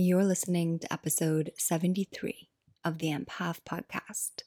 You're 0.00 0.24
listening 0.24 0.78
to 0.78 0.92
episode 0.92 1.50
73 1.56 2.48
of 2.84 2.98
the 2.98 3.08
Empath 3.08 3.62
Podcast. 3.68 4.44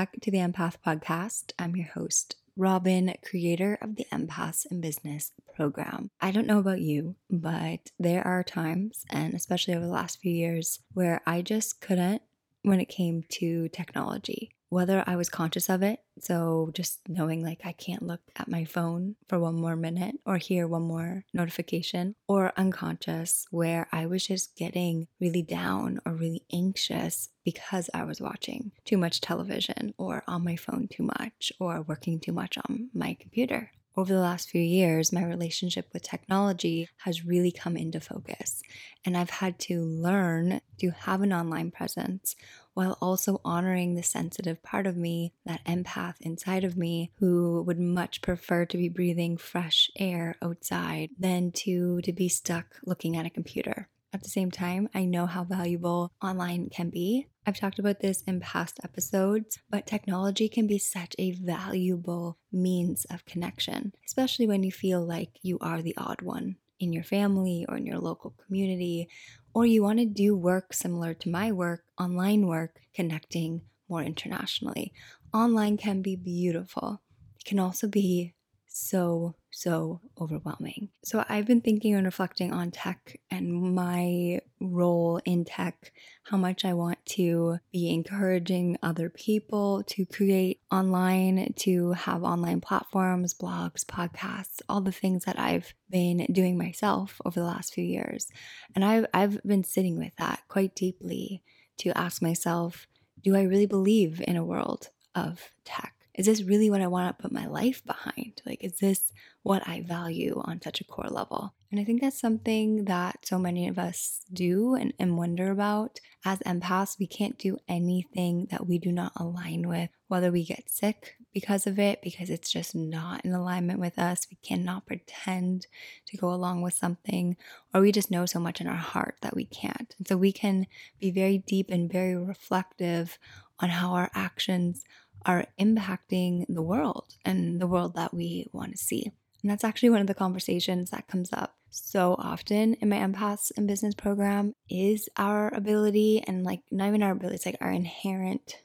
Back 0.00 0.18
to 0.18 0.30
the 0.30 0.38
Empath 0.38 0.76
Podcast. 0.86 1.52
I'm 1.58 1.76
your 1.76 1.88
host, 1.88 2.36
Robin, 2.56 3.12
creator 3.22 3.76
of 3.82 3.96
the 3.96 4.06
Empaths 4.10 4.64
in 4.70 4.80
Business 4.80 5.32
program. 5.54 6.08
I 6.22 6.30
don't 6.30 6.46
know 6.46 6.58
about 6.58 6.80
you, 6.80 7.16
but 7.28 7.90
there 7.98 8.26
are 8.26 8.42
times, 8.42 9.04
and 9.10 9.34
especially 9.34 9.74
over 9.74 9.84
the 9.84 9.92
last 9.92 10.18
few 10.18 10.32
years, 10.32 10.78
where 10.94 11.20
I 11.26 11.42
just 11.42 11.82
couldn't 11.82 12.22
when 12.62 12.80
it 12.80 12.88
came 12.88 13.24
to 13.28 13.68
technology 13.68 14.52
whether 14.70 15.04
I 15.06 15.16
was 15.16 15.28
conscious 15.28 15.68
of 15.68 15.82
it. 15.82 16.00
So 16.18 16.70
just 16.72 17.00
knowing 17.08 17.44
like 17.44 17.60
I 17.64 17.72
can't 17.72 18.02
look 18.02 18.20
at 18.36 18.48
my 18.48 18.64
phone 18.64 19.16
for 19.28 19.38
one 19.38 19.56
more 19.56 19.76
minute 19.76 20.16
or 20.24 20.38
hear 20.38 20.66
one 20.66 20.82
more 20.82 21.24
notification, 21.34 22.14
or 22.28 22.52
unconscious 22.56 23.46
where 23.50 23.88
I 23.92 24.06
was 24.06 24.26
just 24.26 24.56
getting 24.56 25.08
really 25.20 25.42
down 25.42 26.00
or 26.06 26.12
really 26.12 26.44
anxious 26.52 27.28
because 27.44 27.90
I 27.92 28.04
was 28.04 28.20
watching 28.20 28.72
too 28.84 28.96
much 28.96 29.20
television 29.20 29.94
or 29.98 30.22
on 30.26 30.44
my 30.44 30.56
phone 30.56 30.88
too 30.88 31.02
much 31.02 31.52
or 31.58 31.82
working 31.82 32.20
too 32.20 32.32
much 32.32 32.56
on 32.58 32.90
my 32.94 33.16
computer 33.18 33.72
over 34.00 34.14
the 34.14 34.20
last 34.20 34.48
few 34.48 34.62
years, 34.62 35.12
my 35.12 35.22
relationship 35.22 35.90
with 35.92 36.02
technology 36.02 36.88
has 37.04 37.26
really 37.26 37.52
come 37.52 37.76
into 37.76 38.00
focus. 38.00 38.62
And 39.04 39.14
I've 39.14 39.28
had 39.28 39.58
to 39.60 39.82
learn 39.82 40.62
to 40.78 40.90
have 40.90 41.20
an 41.20 41.34
online 41.34 41.70
presence 41.70 42.34
while 42.72 42.96
also 43.02 43.42
honoring 43.44 43.94
the 43.94 44.02
sensitive 44.02 44.62
part 44.62 44.86
of 44.86 44.96
me, 44.96 45.34
that 45.44 45.64
empath 45.66 46.14
inside 46.22 46.64
of 46.64 46.78
me, 46.78 47.12
who 47.16 47.62
would 47.66 47.78
much 47.78 48.22
prefer 48.22 48.64
to 48.64 48.78
be 48.78 48.88
breathing 48.88 49.36
fresh 49.36 49.90
air 49.98 50.36
outside 50.40 51.10
than 51.18 51.52
to, 51.52 52.00
to 52.00 52.12
be 52.12 52.28
stuck 52.28 52.76
looking 52.86 53.18
at 53.18 53.26
a 53.26 53.30
computer. 53.30 53.88
At 54.14 54.22
the 54.22 54.30
same 54.30 54.50
time, 54.50 54.88
I 54.94 55.04
know 55.04 55.26
how 55.26 55.44
valuable 55.44 56.10
online 56.22 56.70
can 56.70 56.88
be. 56.88 57.26
I've 57.46 57.58
talked 57.58 57.78
about 57.78 58.00
this 58.00 58.22
in 58.26 58.40
past 58.40 58.78
episodes, 58.84 59.58
but 59.70 59.86
technology 59.86 60.48
can 60.48 60.66
be 60.66 60.78
such 60.78 61.16
a 61.18 61.32
valuable 61.32 62.38
means 62.52 63.06
of 63.06 63.24
connection, 63.24 63.92
especially 64.06 64.46
when 64.46 64.62
you 64.62 64.70
feel 64.70 65.04
like 65.04 65.30
you 65.42 65.58
are 65.60 65.80
the 65.80 65.96
odd 65.96 66.22
one 66.22 66.56
in 66.78 66.92
your 66.92 67.02
family 67.02 67.64
or 67.68 67.76
in 67.76 67.86
your 67.86 67.98
local 67.98 68.34
community, 68.46 69.08
or 69.54 69.66
you 69.66 69.82
want 69.82 69.98
to 69.98 70.06
do 70.06 70.36
work 70.36 70.72
similar 70.72 71.14
to 71.14 71.30
my 71.30 71.50
work, 71.50 71.84
online 71.98 72.46
work, 72.46 72.76
connecting 72.94 73.62
more 73.88 74.02
internationally. 74.02 74.92
Online 75.32 75.76
can 75.76 76.02
be 76.02 76.16
beautiful. 76.16 77.02
It 77.38 77.46
can 77.46 77.58
also 77.58 77.88
be 77.88 78.34
so, 78.66 79.34
so 79.50 80.00
overwhelming. 80.20 80.88
So 81.04 81.24
I've 81.28 81.46
been 81.46 81.60
thinking 81.60 81.94
and 81.94 82.04
reflecting 82.04 82.52
on 82.52 82.70
tech 82.70 83.18
and 83.30 83.74
my 83.74 84.40
role 84.60 85.20
in 85.24 85.44
tech, 85.44 85.92
how 86.24 86.36
much 86.36 86.64
I 86.64 86.74
want 86.74 87.04
to 87.06 87.58
be 87.72 87.90
encouraging 87.90 88.78
other 88.82 89.10
people 89.10 89.82
to 89.88 90.06
create 90.06 90.60
online, 90.70 91.52
to 91.56 91.92
have 91.92 92.22
online 92.22 92.60
platforms, 92.60 93.34
blogs, 93.34 93.84
podcasts, 93.84 94.60
all 94.68 94.80
the 94.80 94.92
things 94.92 95.24
that 95.24 95.38
I've 95.38 95.74
been 95.90 96.26
doing 96.30 96.56
myself 96.56 97.20
over 97.24 97.40
the 97.40 97.46
last 97.46 97.74
few 97.74 97.84
years. 97.84 98.28
And 98.74 98.84
I've, 98.84 99.06
I've 99.12 99.42
been 99.42 99.64
sitting 99.64 99.98
with 99.98 100.14
that 100.16 100.42
quite 100.48 100.74
deeply 100.74 101.42
to 101.78 101.96
ask 101.98 102.22
myself, 102.22 102.86
do 103.22 103.36
I 103.36 103.42
really 103.42 103.66
believe 103.66 104.22
in 104.26 104.36
a 104.36 104.44
world 104.44 104.90
of 105.14 105.50
tech? 105.64 105.94
Is 106.14 106.26
this 106.26 106.42
really 106.42 106.70
what 106.70 106.80
I 106.80 106.86
want 106.86 107.16
to 107.16 107.22
put 107.22 107.32
my 107.32 107.46
life 107.46 107.84
behind? 107.84 108.42
Like, 108.44 108.62
is 108.64 108.78
this 108.78 109.12
what 109.42 109.66
I 109.66 109.80
value 109.80 110.40
on 110.44 110.60
such 110.60 110.80
a 110.80 110.84
core 110.84 111.08
level? 111.08 111.54
And 111.70 111.78
I 111.78 111.84
think 111.84 112.00
that's 112.00 112.20
something 112.20 112.86
that 112.86 113.24
so 113.24 113.38
many 113.38 113.68
of 113.68 113.78
us 113.78 114.22
do 114.32 114.74
and, 114.74 114.92
and 114.98 115.16
wonder 115.16 115.50
about. 115.50 116.00
As 116.24 116.40
empaths, 116.40 116.98
we 116.98 117.06
can't 117.06 117.38
do 117.38 117.58
anything 117.68 118.48
that 118.50 118.66
we 118.66 118.78
do 118.78 118.90
not 118.90 119.12
align 119.16 119.68
with, 119.68 119.90
whether 120.08 120.32
we 120.32 120.44
get 120.44 120.68
sick 120.68 121.14
because 121.32 121.66
of 121.66 121.78
it, 121.78 122.02
because 122.02 122.28
it's 122.28 122.50
just 122.50 122.74
not 122.74 123.24
in 123.24 123.32
alignment 123.32 123.78
with 123.78 123.98
us. 123.98 124.26
We 124.30 124.36
cannot 124.42 124.86
pretend 124.86 125.68
to 126.06 126.16
go 126.16 126.32
along 126.32 126.62
with 126.62 126.74
something, 126.74 127.36
or 127.72 127.80
we 127.80 127.92
just 127.92 128.10
know 128.10 128.26
so 128.26 128.40
much 128.40 128.60
in 128.60 128.66
our 128.66 128.74
heart 128.74 129.16
that 129.22 129.36
we 129.36 129.44
can't. 129.44 129.94
And 129.96 130.08
so 130.08 130.16
we 130.16 130.32
can 130.32 130.66
be 130.98 131.12
very 131.12 131.38
deep 131.38 131.70
and 131.70 131.90
very 131.90 132.16
reflective 132.16 133.16
on 133.60 133.68
how 133.68 133.92
our 133.92 134.10
actions 134.14 134.84
are 135.26 135.46
impacting 135.58 136.44
the 136.48 136.62
world 136.62 137.14
and 137.24 137.60
the 137.60 137.66
world 137.66 137.94
that 137.94 138.14
we 138.14 138.46
want 138.52 138.72
to 138.72 138.78
see. 138.78 139.10
And 139.42 139.50
that's 139.50 139.64
actually 139.64 139.90
one 139.90 140.00
of 140.00 140.06
the 140.06 140.14
conversations 140.14 140.90
that 140.90 141.08
comes 141.08 141.32
up 141.32 141.56
so 141.70 142.16
often 142.18 142.74
in 142.74 142.88
my 142.88 142.96
empaths 142.96 143.52
in 143.56 143.66
business 143.66 143.94
program 143.94 144.54
is 144.68 145.08
our 145.16 145.54
ability 145.54 146.22
and 146.26 146.44
like 146.44 146.60
not 146.70 146.88
even 146.88 147.02
our 147.02 147.12
ability, 147.12 147.36
it's 147.36 147.46
like 147.46 147.56
our 147.60 147.70
inherent 147.70 148.56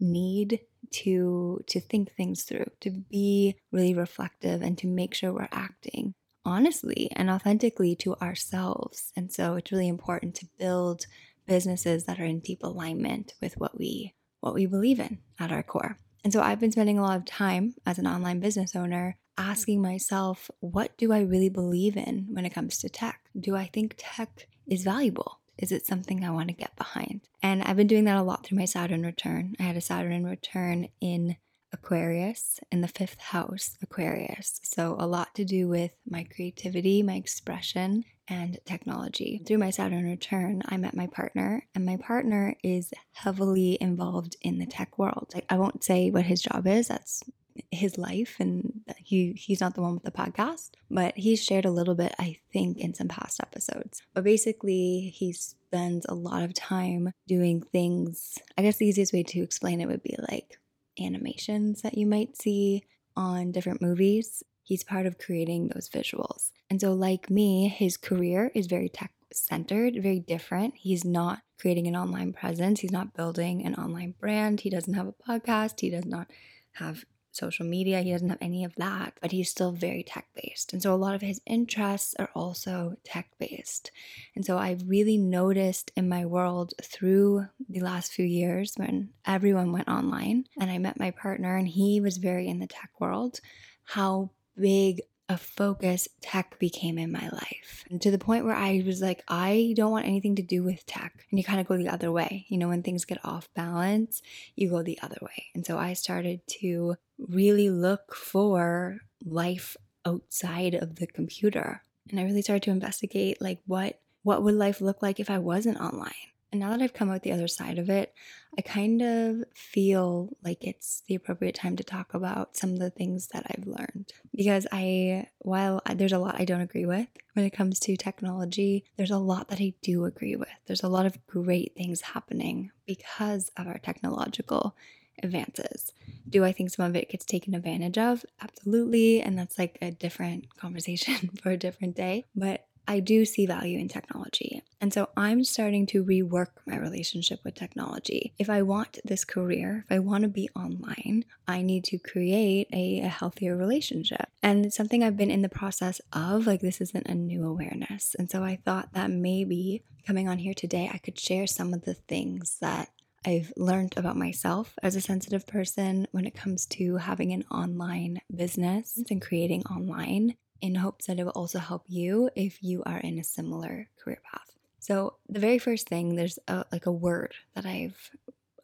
need 0.00 0.60
to 0.90 1.62
to 1.66 1.80
think 1.80 2.12
things 2.12 2.44
through, 2.44 2.66
to 2.80 2.90
be 2.90 3.56
really 3.70 3.94
reflective 3.94 4.62
and 4.62 4.78
to 4.78 4.86
make 4.86 5.14
sure 5.14 5.32
we're 5.32 5.48
acting 5.52 6.14
honestly 6.44 7.10
and 7.16 7.30
authentically 7.30 7.94
to 7.96 8.14
ourselves. 8.16 9.12
And 9.16 9.32
so 9.32 9.54
it's 9.54 9.72
really 9.72 9.88
important 9.88 10.34
to 10.36 10.48
build 10.58 11.06
businesses 11.46 12.04
that 12.04 12.20
are 12.20 12.24
in 12.24 12.40
deep 12.40 12.62
alignment 12.62 13.34
with 13.40 13.54
what 13.58 13.78
we 13.78 14.14
what 14.44 14.54
we 14.54 14.66
believe 14.66 15.00
in 15.00 15.18
at 15.40 15.50
our 15.50 15.62
core. 15.62 15.98
And 16.22 16.32
so 16.32 16.40
I've 16.40 16.60
been 16.60 16.72
spending 16.72 16.98
a 16.98 17.02
lot 17.02 17.16
of 17.16 17.24
time 17.24 17.74
as 17.86 17.98
an 17.98 18.06
online 18.06 18.40
business 18.40 18.76
owner 18.76 19.16
asking 19.36 19.82
myself, 19.82 20.50
what 20.60 20.96
do 20.96 21.12
I 21.12 21.20
really 21.20 21.48
believe 21.48 21.96
in 21.96 22.26
when 22.30 22.44
it 22.44 22.54
comes 22.54 22.78
to 22.78 22.88
tech? 22.88 23.20
Do 23.38 23.56
I 23.56 23.66
think 23.66 23.94
tech 23.98 24.46
is 24.66 24.84
valuable? 24.84 25.40
Is 25.58 25.72
it 25.72 25.86
something 25.86 26.24
I 26.24 26.30
want 26.30 26.48
to 26.48 26.54
get 26.54 26.76
behind? 26.76 27.22
And 27.42 27.62
I've 27.62 27.76
been 27.76 27.86
doing 27.86 28.04
that 28.04 28.16
a 28.16 28.22
lot 28.22 28.44
through 28.44 28.58
my 28.58 28.64
Saturn 28.64 29.02
return. 29.02 29.54
I 29.58 29.64
had 29.64 29.76
a 29.76 29.80
Saturn 29.80 30.24
return 30.24 30.88
in 31.00 31.36
Aquarius 31.72 32.60
in 32.70 32.80
the 32.80 32.88
fifth 32.88 33.20
house, 33.20 33.76
Aquarius. 33.82 34.60
So, 34.62 34.96
a 34.98 35.06
lot 35.06 35.34
to 35.34 35.44
do 35.44 35.68
with 35.68 35.92
my 36.08 36.24
creativity, 36.24 37.02
my 37.02 37.14
expression, 37.14 38.04
and 38.28 38.58
technology. 38.64 39.42
Through 39.46 39.58
my 39.58 39.70
Saturn 39.70 40.04
return, 40.04 40.62
I 40.66 40.76
met 40.76 40.96
my 40.96 41.06
partner, 41.06 41.66
and 41.74 41.84
my 41.84 41.96
partner 41.96 42.56
is 42.62 42.92
heavily 43.12 43.78
involved 43.80 44.36
in 44.42 44.58
the 44.58 44.66
tech 44.66 44.98
world. 44.98 45.32
Like, 45.34 45.46
I 45.48 45.56
won't 45.56 45.84
say 45.84 46.10
what 46.10 46.24
his 46.24 46.42
job 46.42 46.66
is, 46.66 46.88
that's 46.88 47.22
his 47.70 47.96
life 47.96 48.34
and 48.40 48.80
he 48.96 49.32
he's 49.34 49.60
not 49.60 49.76
the 49.76 49.80
one 49.80 49.94
with 49.94 50.02
the 50.02 50.10
podcast 50.10 50.70
but 50.90 51.16
he's 51.16 51.40
shared 51.40 51.64
a 51.64 51.70
little 51.70 51.94
bit 51.94 52.12
i 52.18 52.36
think 52.52 52.76
in 52.78 52.92
some 52.92 53.06
past 53.06 53.38
episodes 53.38 54.02
but 54.12 54.24
basically 54.24 55.12
he 55.14 55.32
spends 55.32 56.04
a 56.08 56.14
lot 56.14 56.42
of 56.42 56.52
time 56.52 57.12
doing 57.28 57.62
things 57.62 58.40
i 58.58 58.62
guess 58.62 58.78
the 58.78 58.86
easiest 58.88 59.12
way 59.12 59.22
to 59.22 59.40
explain 59.40 59.80
it 59.80 59.86
would 59.86 60.02
be 60.02 60.16
like 60.28 60.58
animations 61.00 61.82
that 61.82 61.96
you 61.96 62.06
might 62.06 62.36
see 62.36 62.82
on 63.16 63.52
different 63.52 63.82
movies. 63.82 64.42
He's 64.64 64.82
part 64.82 65.06
of 65.06 65.18
creating 65.18 65.68
those 65.68 65.88
visuals. 65.88 66.50
And 66.68 66.80
so, 66.80 66.92
like 66.92 67.30
me, 67.30 67.68
his 67.68 67.96
career 67.96 68.50
is 68.54 68.66
very 68.66 68.88
tech 68.88 69.12
centered, 69.32 69.94
very 70.02 70.20
different. 70.20 70.74
He's 70.76 71.04
not 71.04 71.40
creating 71.60 71.86
an 71.86 71.96
online 71.96 72.32
presence, 72.32 72.80
he's 72.80 72.92
not 72.92 73.14
building 73.14 73.64
an 73.64 73.74
online 73.76 74.14
brand, 74.18 74.60
he 74.60 74.70
doesn't 74.70 74.94
have 74.94 75.06
a 75.06 75.12
podcast, 75.12 75.80
he 75.80 75.90
does 75.90 76.06
not 76.06 76.28
have 76.72 77.04
social 77.34 77.66
media. 77.66 78.00
He 78.00 78.12
doesn't 78.12 78.28
have 78.28 78.38
any 78.40 78.64
of 78.64 78.74
that, 78.76 79.14
but 79.20 79.32
he's 79.32 79.50
still 79.50 79.72
very 79.72 80.02
tech 80.02 80.26
based. 80.34 80.72
And 80.72 80.82
so 80.82 80.94
a 80.94 80.96
lot 80.96 81.14
of 81.14 81.20
his 81.20 81.40
interests 81.46 82.14
are 82.18 82.30
also 82.34 82.96
tech 83.04 83.28
based. 83.38 83.90
And 84.36 84.44
so 84.44 84.56
I've 84.56 84.88
really 84.88 85.18
noticed 85.18 85.90
in 85.96 86.08
my 86.08 86.24
world 86.24 86.74
through 86.82 87.46
the 87.68 87.80
last 87.80 88.12
few 88.12 88.24
years 88.24 88.74
when 88.76 89.10
everyone 89.26 89.72
went 89.72 89.88
online 89.88 90.44
and 90.60 90.70
I 90.70 90.78
met 90.78 90.98
my 90.98 91.10
partner 91.10 91.56
and 91.56 91.68
he 91.68 92.00
was 92.00 92.18
very 92.18 92.48
in 92.48 92.60
the 92.60 92.66
tech 92.66 92.90
world, 93.00 93.40
how 93.84 94.30
big 94.58 95.02
a 95.28 95.38
focus 95.38 96.06
tech 96.20 96.58
became 96.58 96.98
in 96.98 97.10
my 97.10 97.28
life. 97.30 97.84
And 97.90 98.00
to 98.02 98.10
the 98.10 98.18
point 98.18 98.44
where 98.44 98.54
I 98.54 98.82
was 98.84 99.00
like, 99.00 99.22
I 99.26 99.72
don't 99.74 99.90
want 99.90 100.06
anything 100.06 100.36
to 100.36 100.42
do 100.42 100.62
with 100.62 100.84
tech. 100.86 101.24
And 101.30 101.38
you 101.38 101.44
kind 101.44 101.60
of 101.60 101.66
go 101.66 101.76
the 101.76 101.88
other 101.88 102.12
way. 102.12 102.44
You 102.48 102.58
know, 102.58 102.68
when 102.68 102.82
things 102.82 103.04
get 103.04 103.24
off 103.24 103.48
balance, 103.54 104.20
you 104.54 104.68
go 104.68 104.82
the 104.82 104.98
other 105.02 105.16
way. 105.22 105.46
And 105.54 105.64
so 105.64 105.78
I 105.78 105.94
started 105.94 106.46
to 106.60 106.96
really 107.18 107.70
look 107.70 108.14
for 108.14 108.98
life 109.24 109.76
outside 110.04 110.74
of 110.74 110.96
the 110.96 111.06
computer. 111.06 111.82
And 112.10 112.20
I 112.20 112.24
really 112.24 112.42
started 112.42 112.64
to 112.64 112.70
investigate 112.70 113.40
like 113.40 113.60
what 113.66 114.00
what 114.22 114.42
would 114.42 114.54
life 114.54 114.80
look 114.80 115.02
like 115.02 115.20
if 115.20 115.30
I 115.30 115.38
wasn't 115.38 115.80
online? 115.80 116.12
And 116.54 116.60
now 116.60 116.70
that 116.70 116.82
I've 116.82 116.94
come 116.94 117.10
out 117.10 117.24
the 117.24 117.32
other 117.32 117.48
side 117.48 117.80
of 117.80 117.90
it, 117.90 118.14
I 118.56 118.62
kind 118.62 119.02
of 119.02 119.42
feel 119.56 120.36
like 120.44 120.62
it's 120.62 121.02
the 121.08 121.16
appropriate 121.16 121.56
time 121.56 121.74
to 121.74 121.82
talk 121.82 122.14
about 122.14 122.56
some 122.56 122.74
of 122.74 122.78
the 122.78 122.90
things 122.90 123.26
that 123.32 123.44
I've 123.50 123.66
learned. 123.66 124.12
Because 124.32 124.64
I, 124.70 125.26
while 125.40 125.82
there's 125.96 126.12
a 126.12 126.18
lot 126.20 126.40
I 126.40 126.44
don't 126.44 126.60
agree 126.60 126.86
with 126.86 127.08
when 127.32 127.44
it 127.44 127.50
comes 127.50 127.80
to 127.80 127.96
technology, 127.96 128.84
there's 128.96 129.10
a 129.10 129.18
lot 129.18 129.48
that 129.48 129.60
I 129.60 129.74
do 129.82 130.04
agree 130.04 130.36
with. 130.36 130.46
There's 130.66 130.84
a 130.84 130.88
lot 130.88 131.06
of 131.06 131.26
great 131.26 131.74
things 131.76 132.02
happening 132.02 132.70
because 132.86 133.50
of 133.56 133.66
our 133.66 133.78
technological 133.78 134.76
advances. 135.24 135.92
Do 136.28 136.44
I 136.44 136.52
think 136.52 136.70
some 136.70 136.86
of 136.86 136.94
it 136.94 137.10
gets 137.10 137.24
taken 137.24 137.56
advantage 137.56 137.98
of? 137.98 138.24
Absolutely. 138.40 139.20
And 139.20 139.36
that's 139.36 139.58
like 139.58 139.76
a 139.82 139.90
different 139.90 140.56
conversation 140.56 141.30
for 141.42 141.50
a 141.50 141.56
different 141.56 141.96
day. 141.96 142.26
But 142.36 142.68
I 142.86 143.00
do 143.00 143.24
see 143.24 143.46
value 143.46 143.78
in 143.78 143.88
technology. 143.88 144.62
And 144.80 144.92
so 144.92 145.08
I'm 145.16 145.44
starting 145.44 145.86
to 145.88 146.04
rework 146.04 146.48
my 146.66 146.76
relationship 146.76 147.40
with 147.44 147.54
technology. 147.54 148.34
If 148.38 148.50
I 148.50 148.62
want 148.62 148.98
this 149.04 149.24
career, 149.24 149.84
if 149.88 149.96
I 149.96 149.98
want 150.00 150.22
to 150.22 150.28
be 150.28 150.48
online, 150.54 151.24
I 151.48 151.62
need 151.62 151.84
to 151.84 151.98
create 151.98 152.68
a, 152.72 153.00
a, 153.00 153.08
healthier 153.08 153.56
relationship. 153.56 154.28
And 154.42 154.66
it's 154.66 154.76
something 154.76 155.02
I've 155.02 155.16
been 155.16 155.30
in 155.30 155.42
the 155.42 155.48
process 155.48 156.00
of. 156.12 156.46
Like, 156.46 156.60
this 156.60 156.80
isn't 156.80 157.06
a 157.06 157.14
new 157.14 157.46
awareness. 157.46 158.14
And 158.18 158.30
so 158.30 158.42
I 158.42 158.56
thought 158.56 158.92
that 158.92 159.10
maybe 159.10 159.82
coming 160.06 160.28
on 160.28 160.38
here 160.38 160.54
today, 160.54 160.90
I 160.92 160.98
could 160.98 161.18
share 161.18 161.46
some 161.46 161.72
of 161.72 161.84
the 161.84 161.94
things 161.94 162.58
that 162.60 162.90
I've 163.26 163.52
learned 163.56 163.94
about 163.96 164.16
myself 164.16 164.74
as 164.82 164.96
a 164.96 165.00
sensitive 165.00 165.46
person 165.46 166.06
when 166.12 166.26
it 166.26 166.34
comes 166.34 166.66
to 166.66 166.96
having 166.96 167.32
an 167.32 167.44
online 167.50 168.20
business 168.34 169.02
and 169.08 169.22
creating 169.22 169.62
online 169.64 170.36
in 170.64 170.76
hopes 170.76 171.06
that 171.06 171.18
it 171.18 171.24
will 171.24 171.32
also 171.32 171.58
help 171.58 171.84
you 171.88 172.30
if 172.34 172.62
you 172.62 172.82
are 172.86 172.96
in 172.96 173.18
a 173.18 173.24
similar 173.24 173.86
career 174.02 174.18
path. 174.32 174.50
So, 174.80 175.16
the 175.28 175.38
very 175.38 175.58
first 175.58 175.86
thing, 175.90 176.16
there's 176.16 176.38
a, 176.48 176.64
like 176.72 176.86
a 176.86 176.92
word 176.92 177.34
that 177.54 177.66
I've 177.66 178.10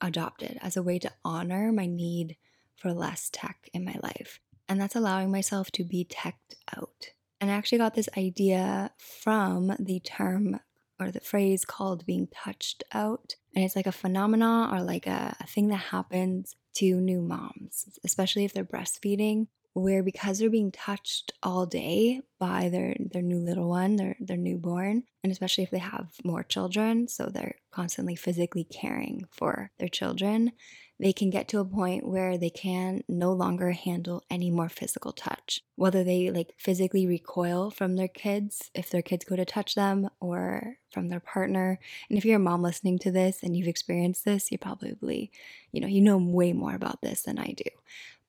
adopted 0.00 0.58
as 0.62 0.79
a 0.79 0.82
way 0.82 0.99
to 0.99 1.12
honor 1.26 1.70
my 1.73 1.85
need 1.85 2.37
for 2.75 2.94
less 2.94 3.29
tech 3.31 3.69
in 3.75 3.85
my 3.85 3.97
life, 4.02 4.41
and 4.67 4.81
that's 4.81 4.97
allowing 4.97 5.31
myself 5.31 5.70
to 5.73 5.85
be 5.85 6.06
teched 6.08 6.55
out. 6.75 7.11
And 7.38 7.50
I 7.50 7.55
actually 7.55 7.79
got 7.79 7.94
this 7.94 8.08
idea 8.17 8.93
from 8.99 9.75
the 9.79 10.00
term 10.00 10.58
or 10.99 11.11
the 11.11 11.20
phrase 11.20 11.67
called 11.67 12.06
being 12.06 12.29
touched 12.29 12.82
out. 12.94 13.37
And 13.55 13.62
it's 13.62 13.76
like 13.76 13.87
a 13.87 13.93
phenomena 13.93 14.70
or 14.73 14.82
like 14.82 15.06
a, 15.06 15.37
a 15.38 15.46
thing 15.46 15.69
that 15.69 15.76
happens 15.76 16.56
to 16.75 17.00
new 17.00 17.20
moms, 17.20 17.99
especially 18.05 18.44
if 18.44 18.55
they're 18.55 18.64
breastfeeding 18.64 19.49
where 19.72 20.02
because 20.02 20.38
they're 20.38 20.50
being 20.50 20.72
touched 20.72 21.32
all 21.43 21.67
day 21.67 22.20
by 22.38 22.69
their 22.69 22.96
their 22.99 23.22
new 23.22 23.38
little 23.38 23.69
one, 23.69 23.96
their 23.96 24.17
their 24.20 24.37
newborn, 24.37 25.05
and 25.22 25.32
especially 25.32 25.64
if 25.64 25.70
they 25.70 25.78
have 25.78 26.08
more 26.25 26.43
children, 26.43 27.08
so 27.08 27.26
they're 27.26 27.56
constantly 27.70 28.17
physically 28.17 28.64
caring 28.64 29.25
for 29.31 29.70
their 29.78 29.88
children, 29.88 30.52
they 31.00 31.12
can 31.14 31.31
get 31.31 31.49
to 31.49 31.61
a 31.61 31.64
point 31.64 32.06
where 32.06 32.37
they 32.37 32.50
can 32.50 33.02
no 33.08 33.32
longer 33.32 33.70
handle 33.72 34.22
any 34.28 34.50
more 34.50 34.69
physical 34.69 35.12
touch. 35.12 35.62
Whether 35.76 36.05
they 36.05 36.31
like 36.31 36.52
physically 36.58 37.06
recoil 37.06 37.70
from 37.70 37.96
their 37.96 38.08
kids 38.08 38.70
if 38.75 38.90
their 38.90 39.00
kids 39.00 39.25
go 39.25 39.34
to 39.34 39.46
touch 39.46 39.75
them 39.75 40.11
or 40.20 40.76
from 40.90 41.08
their 41.08 41.20
partner. 41.20 41.78
And 42.11 42.19
if 42.19 42.25
you're 42.26 42.37
a 42.37 42.40
mom 42.40 42.62
listening 42.62 42.99
to 43.00 43.11
this 43.11 43.43
and 43.43 43.56
you've 43.56 43.67
experienced 43.67 44.26
this, 44.26 44.52
you 44.52 44.58
probably, 44.58 45.31
you 45.72 45.81
know, 45.81 45.87
you 45.87 46.02
know 46.02 46.19
way 46.19 46.52
more 46.52 46.75
about 46.75 47.00
this 47.00 47.22
than 47.22 47.38
I 47.38 47.52
do. 47.56 47.70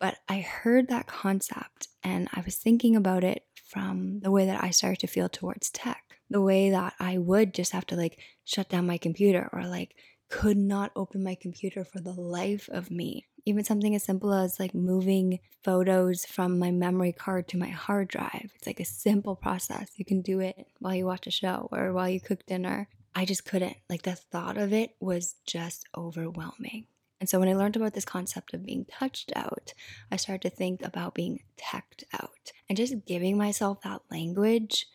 But 0.01 0.17
I 0.27 0.39
heard 0.39 0.87
that 0.87 1.05
concept 1.05 1.87
and 2.03 2.27
I 2.33 2.41
was 2.41 2.55
thinking 2.55 2.95
about 2.95 3.23
it 3.23 3.45
from 3.63 4.19
the 4.21 4.31
way 4.31 4.47
that 4.47 4.63
I 4.63 4.71
started 4.71 4.99
to 5.01 5.07
feel 5.07 5.29
towards 5.29 5.69
tech. 5.69 6.03
The 6.27 6.41
way 6.41 6.71
that 6.71 6.95
I 6.99 7.19
would 7.19 7.53
just 7.53 7.71
have 7.71 7.85
to 7.87 7.95
like 7.95 8.17
shut 8.43 8.67
down 8.67 8.87
my 8.87 8.97
computer 8.97 9.47
or 9.53 9.67
like 9.67 9.93
could 10.27 10.57
not 10.57 10.91
open 10.95 11.23
my 11.23 11.35
computer 11.35 11.85
for 11.85 11.99
the 11.99 12.13
life 12.13 12.67
of 12.71 12.89
me. 12.89 13.27
Even 13.45 13.63
something 13.63 13.93
as 13.93 14.03
simple 14.03 14.33
as 14.33 14.59
like 14.59 14.73
moving 14.73 15.37
photos 15.63 16.25
from 16.25 16.57
my 16.57 16.71
memory 16.71 17.11
card 17.11 17.47
to 17.49 17.57
my 17.57 17.69
hard 17.69 18.07
drive. 18.07 18.49
It's 18.55 18.65
like 18.65 18.79
a 18.79 18.85
simple 18.85 19.35
process. 19.35 19.91
You 19.97 20.05
can 20.05 20.23
do 20.23 20.39
it 20.39 20.65
while 20.79 20.95
you 20.95 21.05
watch 21.05 21.27
a 21.27 21.31
show 21.31 21.69
or 21.71 21.93
while 21.93 22.09
you 22.09 22.19
cook 22.19 22.43
dinner. 22.47 22.89
I 23.13 23.25
just 23.25 23.45
couldn't. 23.45 23.77
Like 23.87 24.01
the 24.01 24.15
thought 24.15 24.57
of 24.57 24.73
it 24.73 24.95
was 24.99 25.35
just 25.45 25.85
overwhelming. 25.95 26.87
And 27.21 27.29
so 27.29 27.39
when 27.39 27.47
I 27.47 27.53
learned 27.53 27.75
about 27.75 27.93
this 27.93 28.03
concept 28.03 28.55
of 28.55 28.65
being 28.65 28.85
touched 28.85 29.31
out, 29.35 29.73
I 30.11 30.15
started 30.15 30.49
to 30.49 30.55
think 30.55 30.81
about 30.83 31.13
being 31.13 31.41
teched 31.55 32.03
out 32.11 32.51
and 32.67 32.75
just 32.75 33.05
giving 33.05 33.37
myself 33.37 33.81
that 33.83 34.01
language, 34.09 34.87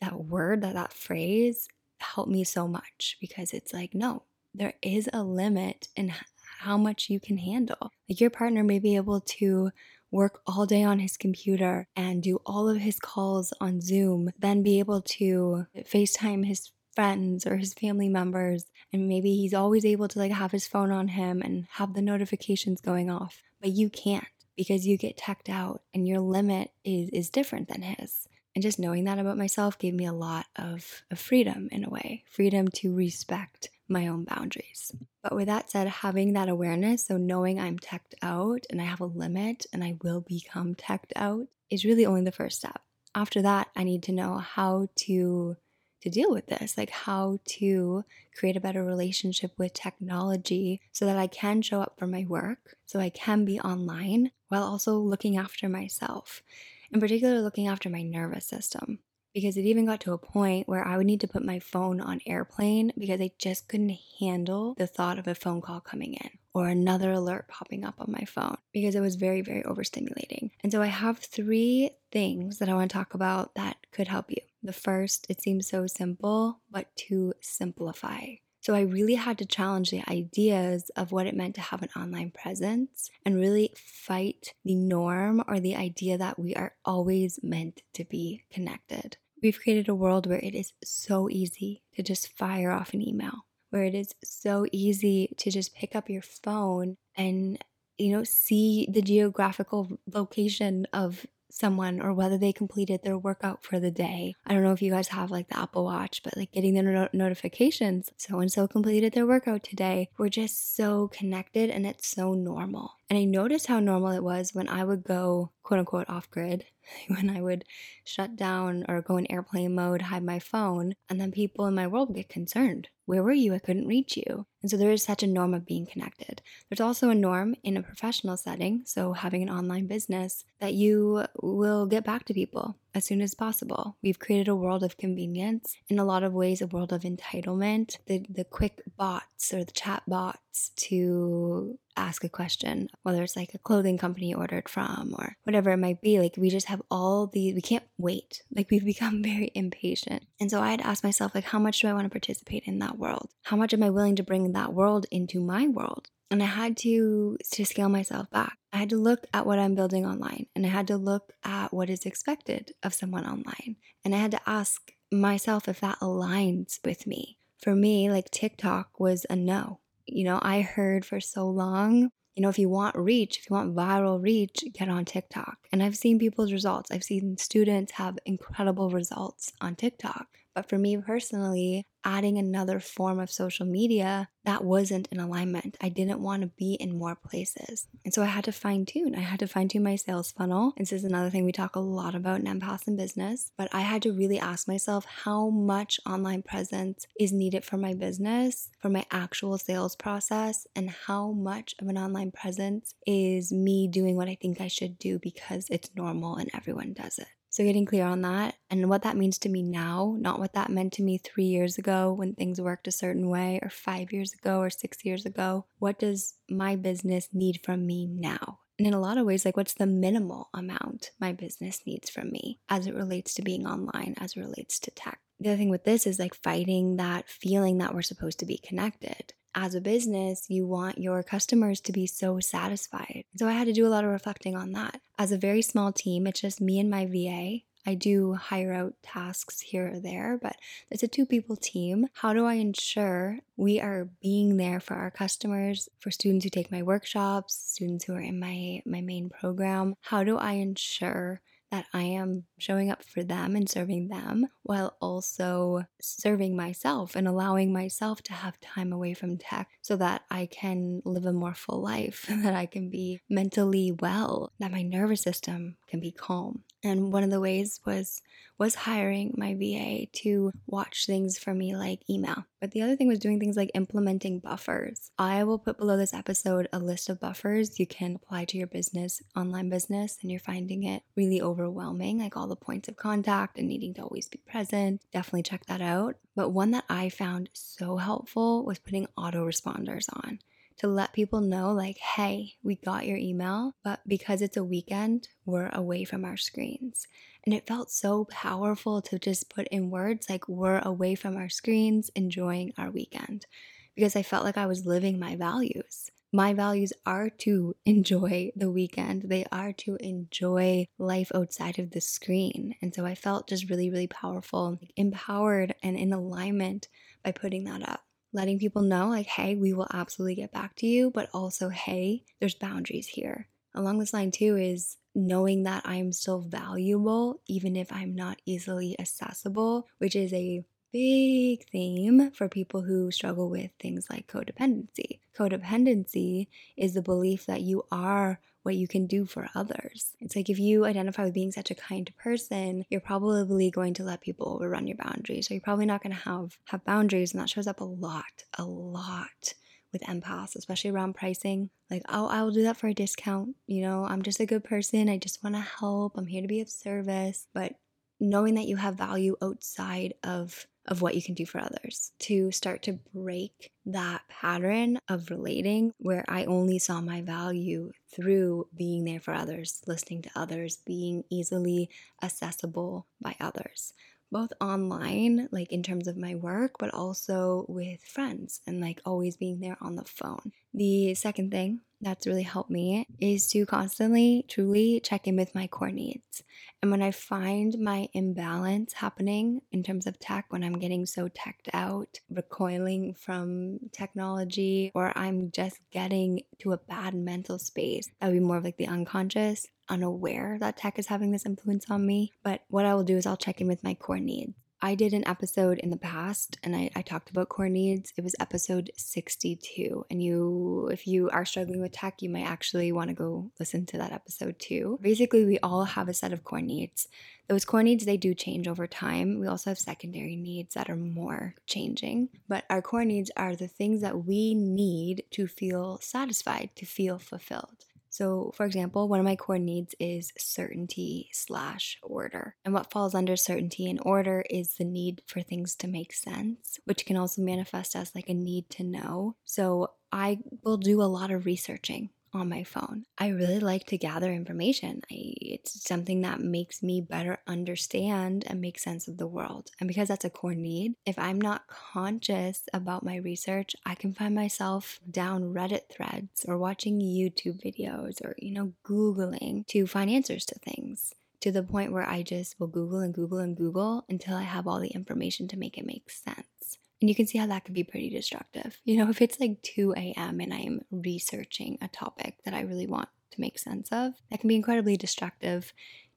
that 0.00 0.24
word, 0.24 0.62
that 0.62 0.74
that 0.74 0.92
phrase 0.92 1.68
helped 1.98 2.30
me 2.30 2.44
so 2.44 2.68
much 2.68 3.18
because 3.20 3.52
it's 3.52 3.74
like, 3.74 3.94
no, 3.94 4.22
there 4.54 4.74
is 4.80 5.10
a 5.12 5.24
limit 5.24 5.88
in 5.96 6.14
how 6.60 6.78
much 6.78 7.10
you 7.10 7.18
can 7.18 7.38
handle. 7.38 7.90
Like 8.08 8.20
your 8.20 8.30
partner 8.30 8.62
may 8.62 8.78
be 8.78 8.94
able 8.94 9.20
to 9.20 9.72
work 10.12 10.40
all 10.46 10.66
day 10.66 10.84
on 10.84 11.00
his 11.00 11.16
computer 11.16 11.88
and 11.96 12.22
do 12.22 12.38
all 12.46 12.68
of 12.68 12.76
his 12.76 13.00
calls 13.00 13.52
on 13.60 13.80
Zoom, 13.80 14.30
then 14.38 14.62
be 14.62 14.78
able 14.78 15.00
to 15.00 15.66
FaceTime 15.76 16.46
his 16.46 16.70
friends 16.94 17.46
or 17.46 17.56
his 17.56 17.74
family 17.74 18.08
members 18.08 18.64
and 18.92 19.08
maybe 19.08 19.34
he's 19.36 19.54
always 19.54 19.84
able 19.84 20.08
to 20.08 20.18
like 20.18 20.32
have 20.32 20.52
his 20.52 20.66
phone 20.66 20.90
on 20.90 21.08
him 21.08 21.42
and 21.42 21.66
have 21.72 21.94
the 21.94 22.02
notifications 22.02 22.80
going 22.80 23.10
off 23.10 23.42
but 23.60 23.70
you 23.70 23.88
can't 23.88 24.24
because 24.56 24.86
you 24.86 24.96
get 24.96 25.16
teched 25.16 25.48
out 25.48 25.82
and 25.94 26.06
your 26.06 26.20
limit 26.20 26.70
is 26.84 27.08
is 27.10 27.30
different 27.30 27.68
than 27.68 27.82
his. 27.82 28.28
And 28.54 28.62
just 28.62 28.78
knowing 28.78 29.04
that 29.04 29.18
about 29.18 29.38
myself 29.38 29.78
gave 29.78 29.94
me 29.94 30.04
a 30.04 30.12
lot 30.12 30.44
of, 30.56 31.02
of 31.10 31.18
freedom 31.18 31.68
in 31.72 31.84
a 31.84 31.88
way 31.88 32.24
freedom 32.30 32.68
to 32.68 32.94
respect 32.94 33.70
my 33.88 34.08
own 34.08 34.24
boundaries. 34.24 34.92
But 35.22 35.34
with 35.34 35.46
that 35.46 35.70
said 35.70 35.88
having 35.88 36.34
that 36.34 36.48
awareness 36.48 37.06
so 37.06 37.16
knowing 37.16 37.58
i'm 37.58 37.78
teched 37.78 38.14
out 38.22 38.64
and 38.70 38.80
i 38.80 38.84
have 38.84 39.00
a 39.00 39.06
limit 39.06 39.66
and 39.72 39.82
i 39.82 39.96
will 40.02 40.20
become 40.20 40.74
teched 40.74 41.12
out 41.16 41.46
is 41.70 41.84
really 41.84 42.04
only 42.04 42.22
the 42.22 42.32
first 42.32 42.58
step. 42.58 42.80
After 43.14 43.42
that 43.42 43.68
i 43.74 43.84
need 43.84 44.02
to 44.04 44.12
know 44.12 44.38
how 44.38 44.88
to 45.06 45.56
to 46.02 46.10
deal 46.10 46.30
with 46.30 46.46
this, 46.46 46.76
like 46.76 46.90
how 46.90 47.38
to 47.44 48.04
create 48.36 48.56
a 48.56 48.60
better 48.60 48.84
relationship 48.84 49.52
with 49.56 49.72
technology 49.72 50.80
so 50.92 51.06
that 51.06 51.16
I 51.16 51.26
can 51.26 51.62
show 51.62 51.80
up 51.80 51.94
for 51.98 52.06
my 52.06 52.24
work, 52.28 52.76
so 52.86 53.00
I 53.00 53.10
can 53.10 53.44
be 53.44 53.60
online 53.60 54.30
while 54.48 54.64
also 54.64 54.96
looking 54.96 55.36
after 55.36 55.68
myself, 55.68 56.42
in 56.90 57.00
particular, 57.00 57.40
looking 57.40 57.68
after 57.68 57.88
my 57.88 58.02
nervous 58.02 58.46
system. 58.46 58.98
Because 59.34 59.56
it 59.56 59.62
even 59.62 59.86
got 59.86 60.00
to 60.00 60.12
a 60.12 60.18
point 60.18 60.68
where 60.68 60.86
I 60.86 60.98
would 60.98 61.06
need 61.06 61.22
to 61.22 61.28
put 61.28 61.42
my 61.42 61.58
phone 61.58 62.02
on 62.02 62.20
airplane 62.26 62.92
because 62.98 63.18
I 63.18 63.30
just 63.38 63.66
couldn't 63.66 63.96
handle 64.20 64.74
the 64.74 64.86
thought 64.86 65.18
of 65.18 65.26
a 65.26 65.34
phone 65.34 65.62
call 65.62 65.80
coming 65.80 66.14
in 66.14 66.30
or 66.52 66.68
another 66.68 67.12
alert 67.12 67.48
popping 67.48 67.82
up 67.82 67.94
on 67.98 68.12
my 68.12 68.26
phone 68.26 68.58
because 68.72 68.94
it 68.94 69.00
was 69.00 69.14
very, 69.14 69.40
very 69.40 69.62
overstimulating. 69.62 70.50
And 70.62 70.70
so 70.70 70.82
I 70.82 70.86
have 70.86 71.18
three 71.18 71.92
things 72.10 72.58
that 72.58 72.68
I 72.68 72.74
want 72.74 72.90
to 72.90 72.94
talk 72.94 73.14
about 73.14 73.54
that 73.54 73.78
could 73.90 74.08
help 74.08 74.30
you. 74.30 74.42
The 74.62 74.72
first, 74.72 75.26
it 75.28 75.40
seems 75.40 75.68
so 75.68 75.86
simple, 75.86 76.60
but 76.70 76.94
to 77.08 77.34
simplify. 77.40 78.34
So 78.60 78.74
I 78.76 78.82
really 78.82 79.16
had 79.16 79.38
to 79.38 79.44
challenge 79.44 79.90
the 79.90 80.04
ideas 80.08 80.88
of 80.94 81.10
what 81.10 81.26
it 81.26 81.34
meant 81.34 81.56
to 81.56 81.60
have 81.60 81.82
an 81.82 81.88
online 81.96 82.30
presence 82.30 83.10
and 83.26 83.34
really 83.34 83.72
fight 83.76 84.54
the 84.64 84.76
norm 84.76 85.42
or 85.48 85.58
the 85.58 85.74
idea 85.74 86.16
that 86.16 86.38
we 86.38 86.54
are 86.54 86.74
always 86.84 87.40
meant 87.42 87.82
to 87.94 88.04
be 88.04 88.44
connected. 88.52 89.16
We've 89.42 89.60
created 89.60 89.88
a 89.88 89.96
world 89.96 90.28
where 90.28 90.38
it 90.38 90.54
is 90.54 90.72
so 90.84 91.28
easy 91.28 91.82
to 91.96 92.04
just 92.04 92.36
fire 92.38 92.70
off 92.70 92.94
an 92.94 93.02
email, 93.02 93.46
where 93.70 93.82
it 93.82 93.96
is 93.96 94.14
so 94.22 94.66
easy 94.70 95.34
to 95.38 95.50
just 95.50 95.74
pick 95.74 95.96
up 95.96 96.08
your 96.08 96.22
phone 96.22 96.96
and 97.16 97.58
you 97.98 98.12
know 98.12 98.22
see 98.22 98.86
the 98.88 99.02
geographical 99.02 99.98
location 100.06 100.86
of 100.92 101.26
someone 101.52 102.00
or 102.00 102.12
whether 102.12 102.38
they 102.38 102.52
completed 102.52 103.02
their 103.02 103.18
workout 103.18 103.62
for 103.62 103.78
the 103.78 103.90
day. 103.90 104.34
I 104.46 104.54
don't 104.54 104.62
know 104.62 104.72
if 104.72 104.82
you 104.82 104.90
guys 104.90 105.08
have 105.08 105.30
like 105.30 105.48
the 105.48 105.58
Apple 105.58 105.84
Watch, 105.84 106.22
but 106.22 106.36
like 106.36 106.52
getting 106.52 106.74
the 106.74 106.82
no- 106.82 107.08
notifications, 107.12 108.10
so 108.16 108.40
and 108.40 108.50
so 108.50 108.66
completed 108.66 109.12
their 109.12 109.26
workout 109.26 109.62
today. 109.62 110.08
We're 110.18 110.28
just 110.28 110.74
so 110.74 111.08
connected 111.08 111.70
and 111.70 111.86
it's 111.86 112.08
so 112.08 112.32
normal. 112.32 112.92
And 113.12 113.18
I 113.18 113.24
noticed 113.24 113.66
how 113.66 113.78
normal 113.78 114.12
it 114.12 114.24
was 114.24 114.54
when 114.54 114.70
I 114.70 114.84
would 114.84 115.04
go 115.04 115.50
quote 115.62 115.80
unquote 115.80 116.08
off 116.08 116.30
grid, 116.30 116.64
when 117.08 117.28
I 117.28 117.42
would 117.42 117.66
shut 118.04 118.36
down 118.36 118.86
or 118.88 119.02
go 119.02 119.18
in 119.18 119.30
airplane 119.30 119.74
mode, 119.74 120.00
hide 120.00 120.24
my 120.24 120.38
phone, 120.38 120.94
and 121.10 121.20
then 121.20 121.30
people 121.30 121.66
in 121.66 121.74
my 121.74 121.86
world 121.86 122.08
would 122.08 122.16
get 122.16 122.30
concerned. 122.30 122.88
Where 123.04 123.22
were 123.22 123.32
you? 123.32 123.52
I 123.52 123.58
couldn't 123.58 123.86
reach 123.86 124.16
you. 124.16 124.46
And 124.62 124.70
so 124.70 124.78
there 124.78 124.92
is 124.92 125.02
such 125.02 125.22
a 125.22 125.26
norm 125.26 125.52
of 125.52 125.66
being 125.66 125.84
connected. 125.84 126.40
There's 126.70 126.80
also 126.80 127.10
a 127.10 127.14
norm 127.14 127.54
in 127.62 127.76
a 127.76 127.82
professional 127.82 128.38
setting, 128.38 128.82
so 128.86 129.12
having 129.12 129.42
an 129.42 129.50
online 129.50 129.88
business, 129.88 130.46
that 130.60 130.72
you 130.72 131.26
will 131.42 131.84
get 131.84 132.04
back 132.04 132.24
to 132.24 132.34
people 132.34 132.78
as 132.94 133.04
soon 133.04 133.20
as 133.20 133.34
possible. 133.34 133.96
We've 134.02 134.18
created 134.18 134.48
a 134.48 134.56
world 134.56 134.82
of 134.82 134.96
convenience, 134.96 135.76
in 135.88 135.98
a 135.98 136.04
lot 136.04 136.22
of 136.22 136.32
ways, 136.32 136.62
a 136.62 136.66
world 136.66 136.94
of 136.94 137.02
entitlement. 137.02 137.98
The, 138.06 138.24
the 138.28 138.44
quick 138.44 138.82
bots 138.96 139.52
or 139.52 139.64
the 139.64 139.72
chat 139.72 140.02
bots 140.06 140.38
to 140.76 141.78
ask 141.96 142.24
a 142.24 142.28
question, 142.28 142.88
whether 143.02 143.22
it's 143.22 143.36
like 143.36 143.54
a 143.54 143.58
clothing 143.58 143.98
company 143.98 144.34
ordered 144.34 144.68
from 144.68 145.14
or 145.18 145.36
whatever 145.44 145.70
it 145.70 145.78
might 145.78 146.00
be. 146.00 146.18
Like 146.18 146.34
we 146.36 146.50
just 146.50 146.68
have 146.68 146.82
all 146.90 147.26
the, 147.26 147.52
we 147.54 147.60
can't 147.60 147.84
wait. 147.98 148.42
Like 148.54 148.70
we've 148.70 148.84
become 148.84 149.22
very 149.22 149.50
impatient. 149.54 150.24
And 150.40 150.50
so 150.50 150.60
I 150.60 150.70
had 150.70 150.80
asked 150.80 151.04
myself, 151.04 151.34
like, 151.34 151.44
how 151.44 151.58
much 151.58 151.80
do 151.80 151.88
I 151.88 151.92
want 151.92 152.04
to 152.04 152.10
participate 152.10 152.64
in 152.66 152.78
that 152.80 152.98
world? 152.98 153.30
How 153.42 153.56
much 153.56 153.74
am 153.74 153.82
I 153.82 153.90
willing 153.90 154.16
to 154.16 154.22
bring 154.22 154.52
that 154.52 154.72
world 154.72 155.06
into 155.10 155.40
my 155.40 155.68
world? 155.68 156.08
And 156.30 156.42
I 156.42 156.46
had 156.46 156.78
to 156.78 157.36
to 157.52 157.64
scale 157.66 157.90
myself 157.90 158.30
back. 158.30 158.56
I 158.72 158.78
had 158.78 158.88
to 158.90 158.96
look 158.96 159.26
at 159.34 159.44
what 159.44 159.58
I'm 159.58 159.74
building 159.74 160.06
online 160.06 160.46
and 160.56 160.64
I 160.64 160.70
had 160.70 160.86
to 160.86 160.96
look 160.96 161.32
at 161.44 161.74
what 161.74 161.90
is 161.90 162.06
expected 162.06 162.72
of 162.82 162.94
someone 162.94 163.26
online. 163.26 163.76
And 164.02 164.14
I 164.14 164.18
had 164.18 164.30
to 164.30 164.40
ask 164.46 164.92
myself 165.10 165.68
if 165.68 165.80
that 165.80 165.98
aligns 166.00 166.78
with 166.82 167.06
me. 167.06 167.38
For 167.58 167.76
me, 167.76 168.10
like 168.10 168.30
TikTok 168.30 168.98
was 168.98 169.26
a 169.28 169.36
no. 169.36 169.80
You 170.06 170.24
know, 170.24 170.38
I 170.42 170.62
heard 170.62 171.04
for 171.04 171.20
so 171.20 171.48
long, 171.48 172.10
you 172.34 172.42
know, 172.42 172.48
if 172.48 172.58
you 172.58 172.68
want 172.68 172.96
reach, 172.96 173.38
if 173.38 173.48
you 173.50 173.54
want 173.54 173.74
viral 173.74 174.22
reach, 174.22 174.64
get 174.74 174.88
on 174.88 175.04
TikTok. 175.04 175.58
And 175.70 175.82
I've 175.82 175.96
seen 175.96 176.18
people's 176.18 176.52
results. 176.52 176.90
I've 176.90 177.04
seen 177.04 177.36
students 177.36 177.92
have 177.92 178.18
incredible 178.26 178.90
results 178.90 179.52
on 179.60 179.76
TikTok. 179.76 180.26
But 180.54 180.68
for 180.68 180.78
me 180.78 180.96
personally, 180.96 181.86
adding 182.04 182.38
another 182.38 182.80
form 182.80 183.18
of 183.18 183.30
social 183.30 183.66
media, 183.66 184.28
that 184.44 184.64
wasn't 184.64 185.08
in 185.12 185.20
alignment. 185.20 185.76
I 185.80 185.88
didn't 185.88 186.20
want 186.20 186.42
to 186.42 186.48
be 186.48 186.74
in 186.74 186.98
more 186.98 187.14
places. 187.14 187.86
And 188.04 188.12
so 188.12 188.22
I 188.22 188.26
had 188.26 188.44
to 188.44 188.52
fine 188.52 188.84
tune. 188.84 189.14
I 189.14 189.20
had 189.20 189.38
to 189.40 189.46
fine 189.46 189.68
tune 189.68 189.84
my 189.84 189.96
sales 189.96 190.32
funnel. 190.32 190.72
This 190.76 190.92
is 190.92 191.04
another 191.04 191.30
thing 191.30 191.44
we 191.44 191.52
talk 191.52 191.76
a 191.76 191.80
lot 191.80 192.14
about 192.14 192.40
in 192.40 192.46
Empaths 192.46 192.88
in 192.88 192.96
Business. 192.96 193.52
But 193.56 193.68
I 193.72 193.82
had 193.82 194.02
to 194.02 194.12
really 194.12 194.38
ask 194.38 194.66
myself 194.66 195.04
how 195.04 195.50
much 195.50 196.00
online 196.04 196.42
presence 196.42 197.06
is 197.18 197.32
needed 197.32 197.64
for 197.64 197.76
my 197.76 197.94
business, 197.94 198.70
for 198.80 198.88
my 198.88 199.06
actual 199.10 199.58
sales 199.58 199.94
process, 199.94 200.66
and 200.74 200.90
how 200.90 201.30
much 201.30 201.74
of 201.80 201.88
an 201.88 201.98
online 201.98 202.32
presence 202.32 202.94
is 203.06 203.52
me 203.52 203.86
doing 203.86 204.16
what 204.16 204.28
I 204.28 204.36
think 204.40 204.60
I 204.60 204.68
should 204.68 204.98
do 204.98 205.18
because 205.18 205.68
it's 205.70 205.90
normal 205.94 206.36
and 206.36 206.50
everyone 206.54 206.94
does 206.94 207.18
it. 207.18 207.28
So, 207.52 207.64
getting 207.64 207.84
clear 207.84 208.06
on 208.06 208.22
that 208.22 208.54
and 208.70 208.88
what 208.88 209.02
that 209.02 209.16
means 209.16 209.36
to 209.40 209.50
me 209.50 209.62
now, 209.62 210.16
not 210.18 210.38
what 210.38 210.54
that 210.54 210.70
meant 210.70 210.94
to 210.94 211.02
me 211.02 211.18
three 211.18 211.44
years 211.44 211.76
ago 211.76 212.10
when 212.10 212.32
things 212.32 212.58
worked 212.58 212.88
a 212.88 212.92
certain 212.92 213.28
way, 213.28 213.60
or 213.62 213.68
five 213.68 214.10
years 214.10 214.32
ago, 214.32 214.60
or 214.60 214.70
six 214.70 215.04
years 215.04 215.26
ago. 215.26 215.66
What 215.78 215.98
does 215.98 216.32
my 216.48 216.76
business 216.76 217.28
need 217.30 217.60
from 217.62 217.86
me 217.86 218.06
now? 218.06 218.60
And 218.78 218.86
in 218.86 218.94
a 218.94 219.00
lot 219.00 219.18
of 219.18 219.26
ways, 219.26 219.44
like 219.44 219.58
what's 219.58 219.74
the 219.74 219.84
minimal 219.84 220.48
amount 220.54 221.10
my 221.20 221.34
business 221.34 221.82
needs 221.84 222.08
from 222.08 222.30
me 222.30 222.60
as 222.70 222.86
it 222.86 222.94
relates 222.94 223.34
to 223.34 223.42
being 223.42 223.66
online, 223.66 224.14
as 224.16 224.34
it 224.34 224.40
relates 224.40 224.78
to 224.80 224.90
tech? 224.90 225.20
The 225.38 225.50
other 225.50 225.58
thing 225.58 225.68
with 225.68 225.84
this 225.84 226.06
is 226.06 226.18
like 226.18 226.34
fighting 226.34 226.96
that 226.96 227.28
feeling 227.28 227.76
that 227.78 227.94
we're 227.94 228.00
supposed 228.00 228.38
to 228.38 228.46
be 228.46 228.56
connected 228.56 229.34
as 229.54 229.74
a 229.74 229.80
business, 229.80 230.46
you 230.48 230.66
want 230.66 230.98
your 230.98 231.22
customers 231.22 231.80
to 231.82 231.92
be 231.92 232.06
so 232.06 232.40
satisfied. 232.40 233.24
So 233.36 233.48
I 233.48 233.52
had 233.52 233.66
to 233.66 233.72
do 233.72 233.86
a 233.86 233.90
lot 233.90 234.04
of 234.04 234.10
reflecting 234.10 234.56
on 234.56 234.72
that. 234.72 235.00
As 235.18 235.32
a 235.32 235.38
very 235.38 235.62
small 235.62 235.92
team, 235.92 236.26
it's 236.26 236.40
just 236.40 236.60
me 236.60 236.78
and 236.78 236.90
my 236.90 237.06
VA. 237.06 237.60
I 237.84 237.94
do 237.94 238.34
hire 238.34 238.72
out 238.72 238.94
tasks 239.02 239.60
here 239.60 239.94
or 239.94 239.98
there, 239.98 240.38
but 240.40 240.56
it's 240.90 241.02
a 241.02 241.08
two 241.08 241.26
people 241.26 241.56
team. 241.56 242.06
How 242.14 242.32
do 242.32 242.44
I 242.44 242.54
ensure 242.54 243.38
we 243.56 243.80
are 243.80 244.08
being 244.20 244.56
there 244.56 244.78
for 244.78 244.94
our 244.94 245.10
customers, 245.10 245.88
for 245.98 246.12
students 246.12 246.44
who 246.44 246.50
take 246.50 246.70
my 246.70 246.82
workshops, 246.82 247.54
students 247.54 248.04
who 248.04 248.14
are 248.14 248.20
in 248.20 248.38
my, 248.38 248.82
my 248.86 249.00
main 249.00 249.30
program? 249.30 249.96
How 250.00 250.22
do 250.22 250.38
I 250.38 250.52
ensure 250.52 251.40
that 251.72 251.86
I 251.94 252.02
am 252.02 252.44
showing 252.58 252.90
up 252.90 253.02
for 253.02 253.24
them 253.24 253.56
and 253.56 253.68
serving 253.68 254.08
them 254.08 254.46
while 254.62 254.94
also 255.00 255.84
serving 256.00 256.54
myself 256.54 257.16
and 257.16 257.26
allowing 257.26 257.72
myself 257.72 258.22
to 258.24 258.34
have 258.34 258.60
time 258.60 258.92
away 258.92 259.14
from 259.14 259.38
tech 259.38 259.70
so 259.80 259.96
that 259.96 260.22
I 260.30 260.46
can 260.46 261.00
live 261.06 261.24
a 261.24 261.32
more 261.32 261.54
full 261.54 261.82
life, 261.82 262.26
that 262.28 262.54
I 262.54 262.66
can 262.66 262.90
be 262.90 263.20
mentally 263.28 263.90
well, 263.90 264.52
that 264.60 264.70
my 264.70 264.82
nervous 264.82 265.22
system 265.22 265.78
can 265.88 265.98
be 265.98 266.12
calm. 266.12 266.62
And 266.84 267.12
one 267.12 267.22
of 267.22 267.30
the 267.30 267.40
ways 267.40 267.80
was 267.84 268.22
was 268.58 268.74
hiring 268.74 269.34
my 269.36 269.54
VA 269.54 270.06
to 270.20 270.52
watch 270.66 271.06
things 271.06 271.38
for 271.38 271.52
me 271.52 271.74
like 271.74 272.08
email. 272.08 272.44
But 272.60 272.70
the 272.70 272.82
other 272.82 272.94
thing 272.94 273.08
was 273.08 273.18
doing 273.18 273.40
things 273.40 273.56
like 273.56 273.72
implementing 273.74 274.38
buffers. 274.38 275.10
I 275.18 275.42
will 275.42 275.58
put 275.58 275.78
below 275.78 275.96
this 275.96 276.14
episode 276.14 276.68
a 276.72 276.78
list 276.78 277.08
of 277.08 277.18
buffers 277.18 277.80
you 277.80 277.86
can 277.86 278.14
apply 278.14 278.44
to 278.46 278.58
your 278.58 278.68
business, 278.68 279.20
online 279.34 279.68
business, 279.68 280.18
and 280.22 280.30
you're 280.30 280.38
finding 280.38 280.84
it 280.84 281.02
really 281.16 281.42
overwhelming, 281.42 282.20
like 282.20 282.36
all 282.36 282.46
the 282.46 282.54
points 282.54 282.88
of 282.88 282.96
contact 282.96 283.58
and 283.58 283.66
needing 283.66 283.94
to 283.94 284.02
always 284.02 284.28
be 284.28 284.38
present. 284.46 285.02
Definitely 285.12 285.42
check 285.42 285.66
that 285.66 285.80
out. 285.80 286.16
But 286.36 286.50
one 286.50 286.70
that 286.70 286.84
I 286.88 287.08
found 287.08 287.50
so 287.52 287.96
helpful 287.96 288.64
was 288.64 288.78
putting 288.78 289.08
autoresponders 289.18 290.06
on 290.24 290.38
to 290.78 290.86
let 290.86 291.12
people 291.12 291.40
know, 291.40 291.72
like, 291.72 291.98
hey, 291.98 292.54
we 292.62 292.76
got 292.76 293.06
your 293.06 293.16
email, 293.16 293.74
but 293.84 294.00
because 294.06 294.42
it's 294.42 294.56
a 294.56 294.64
weekend, 294.64 295.28
we're 295.44 295.70
away 295.72 296.04
from 296.04 296.24
our 296.24 296.36
screens. 296.36 297.06
And 297.44 297.54
it 297.54 297.66
felt 297.66 297.90
so 297.90 298.26
powerful 298.26 299.02
to 299.02 299.18
just 299.18 299.50
put 299.50 299.68
in 299.68 299.90
words 299.90 300.28
like, 300.30 300.48
we're 300.48 300.78
away 300.78 301.14
from 301.14 301.36
our 301.36 301.48
screens, 301.48 302.10
enjoying 302.14 302.72
our 302.78 302.90
weekend, 302.90 303.46
because 303.94 304.16
I 304.16 304.22
felt 304.22 304.44
like 304.44 304.56
I 304.56 304.66
was 304.66 304.86
living 304.86 305.18
my 305.18 305.36
values. 305.36 306.10
My 306.32 306.54
values 306.54 306.94
are 307.04 307.28
to 307.40 307.76
enjoy 307.84 308.52
the 308.56 308.70
weekend. 308.70 309.24
They 309.26 309.44
are 309.52 309.72
to 309.74 309.96
enjoy 310.00 310.86
life 310.98 311.30
outside 311.34 311.78
of 311.78 311.90
the 311.90 312.00
screen. 312.00 312.74
And 312.80 312.94
so 312.94 313.04
I 313.04 313.14
felt 313.14 313.48
just 313.48 313.68
really, 313.68 313.90
really 313.90 314.06
powerful, 314.06 314.78
empowered, 314.96 315.74
and 315.82 315.96
in 315.96 316.12
alignment 316.12 316.88
by 317.22 317.32
putting 317.32 317.64
that 317.64 317.86
up 317.86 318.02
letting 318.32 318.58
people 318.58 318.82
know, 318.82 319.08
like, 319.08 319.26
hey, 319.26 319.54
we 319.54 319.72
will 319.72 319.88
absolutely 319.92 320.36
get 320.36 320.52
back 320.52 320.74
to 320.76 320.86
you, 320.86 321.10
but 321.10 321.28
also, 321.32 321.68
hey, 321.68 322.24
there's 322.40 322.54
boundaries 322.54 323.06
here. 323.06 323.48
Along 323.74 323.98
this 323.98 324.12
line, 324.12 324.30
too, 324.30 324.56
is 324.56 324.96
knowing 325.14 325.64
that 325.64 325.82
I'm 325.84 326.12
still 326.12 326.40
valuable, 326.40 327.40
even 327.46 327.76
if 327.76 327.92
I'm 327.92 328.14
not 328.14 328.40
easily 328.44 328.98
accessible, 328.98 329.88
which 329.98 330.16
is 330.16 330.32
a 330.32 330.64
big 330.92 331.66
theme 331.70 332.30
for 332.32 332.48
people 332.48 332.82
who 332.82 333.10
struggle 333.10 333.48
with 333.48 333.70
things 333.80 334.08
like 334.10 334.26
codependency. 334.26 335.20
Codependency 335.36 336.48
is 336.76 336.94
the 336.94 337.02
belief 337.02 337.46
that 337.46 337.62
you 337.62 337.84
are 337.90 338.40
what 338.62 338.76
you 338.76 338.86
can 338.86 339.06
do 339.06 339.26
for 339.26 339.48
others. 339.54 340.12
It's 340.20 340.36
like 340.36 340.48
if 340.48 340.58
you 340.58 340.84
identify 340.84 341.24
with 341.24 341.34
being 341.34 341.52
such 341.52 341.70
a 341.70 341.74
kind 341.74 342.10
person, 342.16 342.84
you're 342.88 343.00
probably 343.00 343.70
going 343.70 343.94
to 343.94 344.04
let 344.04 344.20
people 344.20 344.48
overrun 344.48 344.86
your 344.86 344.96
boundaries. 344.96 345.48
So 345.48 345.54
you're 345.54 345.60
probably 345.60 345.86
not 345.86 346.02
going 346.02 346.14
to 346.14 346.22
have 346.22 346.58
have 346.66 346.84
boundaries, 346.84 347.32
and 347.32 347.40
that 347.40 347.50
shows 347.50 347.66
up 347.66 347.80
a 347.80 347.84
lot, 347.84 348.44
a 348.58 348.64
lot 348.64 349.54
with 349.92 350.02
empaths, 350.02 350.56
especially 350.56 350.90
around 350.90 351.14
pricing. 351.14 351.70
Like, 351.90 352.02
oh, 352.08 352.26
I 352.26 352.42
will 352.42 352.50
do 352.50 352.62
that 352.62 352.78
for 352.78 352.88
a 352.88 352.94
discount. 352.94 353.56
You 353.66 353.82
know, 353.82 354.04
I'm 354.04 354.22
just 354.22 354.40
a 354.40 354.46
good 354.46 354.64
person. 354.64 355.08
I 355.08 355.18
just 355.18 355.42
want 355.44 355.54
to 355.54 355.60
help. 355.60 356.16
I'm 356.16 356.26
here 356.26 356.42
to 356.42 356.48
be 356.48 356.60
of 356.60 356.70
service. 356.70 357.46
But 357.52 357.74
knowing 358.18 358.54
that 358.54 358.66
you 358.66 358.76
have 358.76 358.94
value 358.94 359.36
outside 359.42 360.14
of 360.24 360.66
of 360.86 361.00
what 361.00 361.14
you 361.14 361.22
can 361.22 361.34
do 361.34 361.46
for 361.46 361.60
others 361.60 362.12
to 362.18 362.50
start 362.50 362.82
to 362.82 362.98
break 363.14 363.70
that 363.86 364.22
pattern 364.28 364.98
of 365.08 365.30
relating 365.30 365.92
where 365.98 366.24
I 366.28 366.44
only 366.44 366.78
saw 366.78 367.00
my 367.00 367.22
value 367.22 367.92
through 368.14 368.68
being 368.76 369.04
there 369.04 369.20
for 369.20 369.32
others, 369.34 369.80
listening 369.86 370.22
to 370.22 370.30
others, 370.34 370.78
being 370.84 371.24
easily 371.30 371.88
accessible 372.22 373.06
by 373.20 373.36
others 373.40 373.94
both 374.32 374.52
online, 374.60 375.48
like 375.52 375.70
in 375.70 375.82
terms 375.82 376.08
of 376.08 376.16
my 376.16 376.34
work, 376.34 376.76
but 376.78 376.92
also 376.94 377.66
with 377.68 378.02
friends 378.02 378.60
and 378.66 378.80
like 378.80 379.00
always 379.04 379.36
being 379.36 379.60
there 379.60 379.76
on 379.80 379.94
the 379.94 380.04
phone. 380.04 380.52
The 380.72 381.14
second 381.14 381.50
thing 381.50 381.80
that's 382.02 382.26
really 382.26 382.42
helped 382.42 382.70
me 382.70 383.06
is 383.20 383.46
to 383.48 383.64
constantly, 383.64 384.44
truly 384.48 385.00
check 385.00 385.26
in 385.26 385.36
with 385.36 385.54
my 385.54 385.66
core 385.66 385.90
needs. 385.90 386.42
And 386.82 386.90
when 386.90 387.00
I 387.00 387.12
find 387.12 387.78
my 387.78 388.08
imbalance 388.12 388.92
happening 388.92 389.62
in 389.70 389.84
terms 389.84 390.06
of 390.06 390.18
tech, 390.18 390.46
when 390.48 390.64
I'm 390.64 390.80
getting 390.80 391.06
so 391.06 391.28
teched 391.28 391.68
out, 391.72 392.18
recoiling 392.28 393.14
from 393.14 393.78
technology, 393.92 394.90
or 394.94 395.16
I'm 395.16 395.52
just 395.52 395.78
getting 395.92 396.42
to 396.58 396.72
a 396.72 396.78
bad 396.78 397.14
mental 397.14 397.58
space, 397.58 398.10
that 398.20 398.26
would 398.26 398.34
be 398.34 398.40
more 398.40 398.56
of 398.56 398.64
like 398.64 398.78
the 398.78 398.88
unconscious 398.88 399.68
unaware 399.88 400.56
that 400.60 400.76
tech 400.76 400.98
is 400.98 401.06
having 401.06 401.30
this 401.30 401.46
influence 401.46 401.88
on 401.88 402.04
me. 402.04 402.32
But 402.42 402.62
what 402.68 402.84
I 402.84 402.94
will 402.94 403.04
do 403.04 403.16
is 403.16 403.26
I'll 403.26 403.36
check 403.36 403.60
in 403.60 403.68
with 403.68 403.84
my 403.84 403.94
core 403.94 404.18
needs. 404.18 404.54
I 404.84 404.96
did 404.96 405.14
an 405.14 405.26
episode 405.28 405.78
in 405.78 405.90
the 405.90 405.96
past 405.96 406.58
and 406.64 406.74
I, 406.74 406.90
I, 406.96 407.02
talked 407.02 407.30
about 407.30 407.48
core 407.48 407.68
needs. 407.68 408.12
It 408.16 408.24
was 408.24 408.34
episode 408.40 408.90
62. 408.96 410.06
And 410.10 410.20
you, 410.20 410.88
if 410.90 411.06
you 411.06 411.30
are 411.30 411.44
struggling 411.44 411.80
with 411.80 411.92
tech, 411.92 412.20
you 412.20 412.28
might 412.28 412.48
actually 412.48 412.90
want 412.90 413.06
to 413.06 413.14
go 413.14 413.52
listen 413.60 413.86
to 413.86 413.98
that 413.98 414.10
episode 414.10 414.58
too. 414.58 414.98
Basically, 415.00 415.44
we 415.44 415.60
all 415.60 415.84
have 415.84 416.08
a 416.08 416.14
set 416.14 416.32
of 416.32 416.42
core 416.42 416.60
needs. 416.60 417.06
Those 417.46 417.64
core 417.64 417.84
needs, 417.84 418.04
they 418.04 418.16
do 418.16 418.34
change 418.34 418.66
over 418.66 418.88
time. 418.88 419.38
We 419.38 419.46
also 419.46 419.70
have 419.70 419.78
secondary 419.78 420.34
needs 420.34 420.74
that 420.74 420.90
are 420.90 420.96
more 420.96 421.54
changing. 421.64 422.30
But 422.48 422.64
our 422.68 422.82
core 422.82 423.04
needs 423.04 423.30
are 423.36 423.54
the 423.54 423.68
things 423.68 424.00
that 424.00 424.24
we 424.24 424.52
need 424.52 425.22
to 425.30 425.46
feel 425.46 426.00
satisfied, 426.02 426.70
to 426.74 426.86
feel 426.86 427.20
fulfilled. 427.20 427.84
So, 428.12 428.52
for 428.54 428.66
example, 428.66 429.08
one 429.08 429.18
of 429.20 429.24
my 429.24 429.36
core 429.36 429.58
needs 429.58 429.94
is 429.98 430.34
certainty 430.36 431.30
slash 431.32 431.98
order. 432.02 432.56
And 432.62 432.74
what 432.74 432.92
falls 432.92 433.14
under 433.14 433.36
certainty 433.36 433.88
and 433.88 433.98
order 434.02 434.44
is 434.50 434.74
the 434.74 434.84
need 434.84 435.22
for 435.26 435.40
things 435.40 435.74
to 435.76 435.88
make 435.88 436.12
sense, 436.12 436.78
which 436.84 437.06
can 437.06 437.16
also 437.16 437.40
manifest 437.40 437.96
as 437.96 438.14
like 438.14 438.28
a 438.28 438.34
need 438.34 438.68
to 438.70 438.84
know. 438.84 439.36
So, 439.46 439.92
I 440.12 440.40
will 440.62 440.76
do 440.76 441.00
a 441.00 441.04
lot 441.04 441.30
of 441.30 441.46
researching 441.46 442.10
on 442.32 442.48
my 442.48 442.64
phone. 442.64 443.04
I 443.18 443.28
really 443.28 443.60
like 443.60 443.86
to 443.88 443.98
gather 443.98 444.32
information. 444.32 445.02
I, 445.10 445.34
it's 445.40 445.86
something 445.86 446.22
that 446.22 446.40
makes 446.40 446.82
me 446.82 447.00
better 447.00 447.38
understand 447.46 448.44
and 448.46 448.60
make 448.60 448.78
sense 448.78 449.08
of 449.08 449.18
the 449.18 449.26
world. 449.26 449.70
And 449.80 449.88
because 449.88 450.08
that's 450.08 450.24
a 450.24 450.30
core 450.30 450.54
need, 450.54 450.94
if 451.06 451.18
I'm 451.18 451.40
not 451.40 451.66
conscious 451.66 452.62
about 452.72 453.04
my 453.04 453.16
research, 453.16 453.76
I 453.84 453.94
can 453.94 454.14
find 454.14 454.34
myself 454.34 455.00
down 455.10 455.54
Reddit 455.54 455.88
threads 455.90 456.44
or 456.46 456.58
watching 456.58 457.00
YouTube 457.00 457.62
videos 457.62 458.24
or, 458.24 458.34
you 458.38 458.52
know, 458.52 458.72
Googling 458.84 459.66
to 459.68 459.86
find 459.86 460.10
answers 460.10 460.44
to 460.46 460.58
things 460.58 461.14
to 461.40 461.50
the 461.50 461.62
point 461.62 461.92
where 461.92 462.08
I 462.08 462.22
just 462.22 462.58
will 462.60 462.68
Google 462.68 463.00
and 463.00 463.12
Google 463.12 463.38
and 463.38 463.56
Google 463.56 464.04
until 464.08 464.36
I 464.36 464.44
have 464.44 464.68
all 464.68 464.80
the 464.80 464.88
information 464.88 465.48
to 465.48 465.58
make 465.58 465.76
it 465.76 465.84
make 465.84 466.08
sense. 466.08 466.78
And 467.02 467.08
you 467.08 467.16
can 467.16 467.26
see 467.26 467.36
how 467.36 467.48
that 467.48 467.64
can 467.64 467.74
be 467.74 467.82
pretty 467.82 468.10
destructive. 468.10 468.80
You 468.84 468.96
know, 468.96 469.10
if 469.10 469.20
it's 469.20 469.40
like 469.40 469.60
2 469.62 469.92
a.m. 469.96 470.38
and 470.38 470.54
I'm 470.54 470.82
researching 470.92 471.76
a 471.82 471.88
topic 471.88 472.36
that 472.44 472.54
I 472.54 472.60
really 472.60 472.86
want 472.86 473.08
to 473.32 473.40
make 473.40 473.58
sense 473.58 473.88
of, 473.90 474.14
that 474.30 474.38
can 474.38 474.46
be 474.46 474.54
incredibly 474.54 474.96
destructive 474.96 475.74